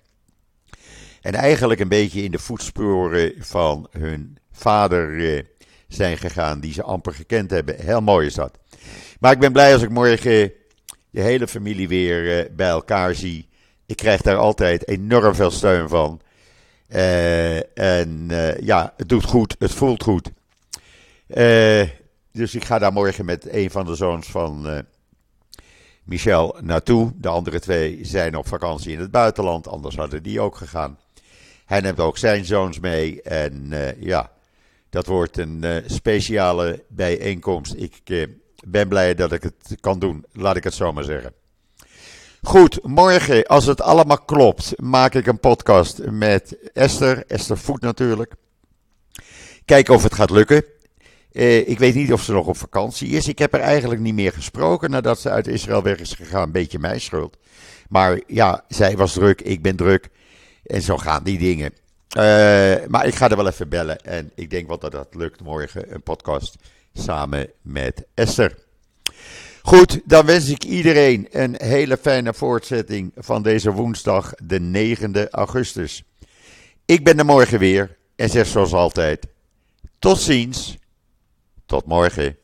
En 1.21 1.35
eigenlijk 1.35 1.81
een 1.81 1.89
beetje 1.89 2.23
in 2.23 2.31
de 2.31 2.39
voetsporen 2.39 3.33
van 3.39 3.89
hun 3.91 4.39
vader 4.53 5.11
uh, 5.11 5.43
zijn 5.89 6.19
gegaan, 6.19 6.61
die 6.61 6.73
ze 6.73 6.83
amper 6.83 7.15
gekend 7.15 7.51
hebben. 7.51 7.81
Heel 7.81 8.01
mooi 8.01 8.27
is 8.27 8.35
dat. 8.35 8.59
Maar 9.21 9.33
ik 9.33 9.39
ben 9.39 9.53
blij 9.53 9.73
als 9.73 9.83
ik 9.83 9.91
morgen 9.91 10.53
je 11.15 11.21
hele 11.21 11.49
familie 11.49 11.89
weer 11.89 12.39
uh, 12.39 12.57
bij 12.57 12.69
elkaar 12.69 13.15
zie. 13.15 13.49
Ik 13.87 13.97
krijg 13.97 14.21
daar 14.21 14.37
altijd 14.37 14.89
enorm 14.89 15.35
veel 15.35 15.51
steun 15.51 15.89
van. 15.89 16.21
Uh, 16.89 17.79
en 17.79 18.29
uh, 18.31 18.59
ja, 18.59 18.93
het 18.97 19.09
doet 19.09 19.25
goed, 19.25 19.57
het 19.59 19.73
voelt 19.73 20.03
goed. 20.03 20.31
dus 22.33 22.55
ik 22.55 22.65
ga 22.65 22.79
daar 22.79 22.93
morgen 22.93 23.25
met 23.25 23.53
een 23.53 23.71
van 23.71 23.87
de 23.87 23.95
zoons 23.95 24.27
van 24.27 24.85
Michel 26.05 26.57
naartoe. 26.61 27.13
De 27.17 27.29
andere 27.29 27.61
twee 27.61 27.99
zijn 28.03 28.37
op 28.37 28.49
vakantie 28.49 28.93
in 28.93 29.01
het 29.01 29.11
buitenland, 29.11 29.69
anders 29.69 29.97
hadden 29.97 30.23
die 30.23 30.41
ook 30.41 30.57
gegaan. 30.57 30.99
Hij 31.65 31.81
neemt 31.81 32.01
ook 32.01 32.19
zijn 32.19 32.45
zoons 32.45 32.81
mee. 32.81 33.23
En 33.23 33.73
ja, 33.99 34.31
dat 34.91 35.07
wordt 35.07 35.39
een 35.39 35.83
speciale 35.87 36.85
bijeenkomst. 36.89 37.75
Ik 37.77 38.29
ben 38.67 38.89
blij 38.89 39.15
dat 39.15 39.33
ik 39.33 39.43
het 39.43 39.77
kan 39.81 39.99
doen, 39.99 40.25
laat 40.33 40.57
ik 40.57 40.65
het 40.65 40.75
zo 40.75 40.93
maar 40.93 41.05
zeggen. 41.05 41.33
Goed, 42.43 42.79
morgen, 42.83 43.47
als 43.47 43.67
het 43.67 43.81
allemaal 43.81 44.19
klopt, 44.19 44.81
maak 44.81 45.15
ik 45.15 45.27
een 45.27 45.41
podcast 45.41 46.07
met 46.07 46.57
Esther, 46.73 47.25
Esther 47.27 47.59
Voet 47.59 47.81
natuurlijk. 47.81 48.35
Kijken 49.65 49.95
of 49.95 50.03
het 50.03 50.15
gaat 50.15 50.31
lukken. 50.31 50.65
Eh, 51.33 51.69
ik 51.69 51.79
weet 51.79 51.95
niet 51.95 52.13
of 52.13 52.23
ze 52.23 52.33
nog 52.33 52.47
op 52.47 52.57
vakantie 52.57 53.09
is. 53.09 53.29
Ik 53.29 53.39
heb 53.39 53.55
er 53.55 53.61
eigenlijk 53.61 54.01
niet 54.01 54.15
meer 54.15 54.33
gesproken 54.33 54.91
nadat 54.91 55.21
ze 55.21 55.31
uit 55.31 55.47
Israël 55.47 55.83
weg 55.83 55.99
is 55.99 56.13
gegaan. 56.13 56.43
Een 56.43 56.53
beetje 56.53 56.79
mijn 56.79 57.01
schuld. 57.01 57.37
Maar 57.89 58.21
ja, 58.27 58.65
zij 58.69 58.97
was 58.97 59.13
druk, 59.13 59.41
ik 59.41 59.63
ben 59.63 59.77
druk. 59.77 60.09
En 60.65 60.83
zo 60.83 60.97
gaan 60.97 61.25
die 61.25 61.39
dingen. 61.39 61.73
Uh, 62.17 62.23
maar 62.89 63.07
ik 63.07 63.15
ga 63.15 63.31
er 63.31 63.37
wel 63.37 63.47
even 63.47 63.69
bellen. 63.69 64.01
En 64.01 64.31
ik 64.35 64.51
denk 64.51 64.69
wel 64.69 64.79
dat 64.79 64.93
dat 64.93 65.15
lukt 65.15 65.41
morgen. 65.41 65.95
Een 65.95 66.03
podcast 66.03 66.57
samen 66.95 67.51
met 67.63 68.05
Esther. 68.15 68.59
Goed, 69.63 70.01
dan 70.05 70.27
wens 70.27 70.49
ik 70.49 70.65
iedereen 70.65 71.29
een 71.31 71.55
hele 71.59 71.97
fijne 71.97 72.35
voortzetting 72.35 73.13
van 73.17 73.43
deze 73.43 73.73
woensdag, 73.73 74.35
de 74.43 74.97
9e 74.97 75.31
augustus. 75.31 76.03
Ik 76.85 77.05
ben 77.05 77.19
er 77.19 77.25
morgen 77.25 77.59
weer 77.59 77.97
en 78.17 78.31
zeg 78.31 78.47
zoals 78.47 78.73
altijd: 78.73 79.27
tot 79.99 80.21
ziens, 80.21 80.77
tot 81.67 81.87
morgen. 81.87 82.37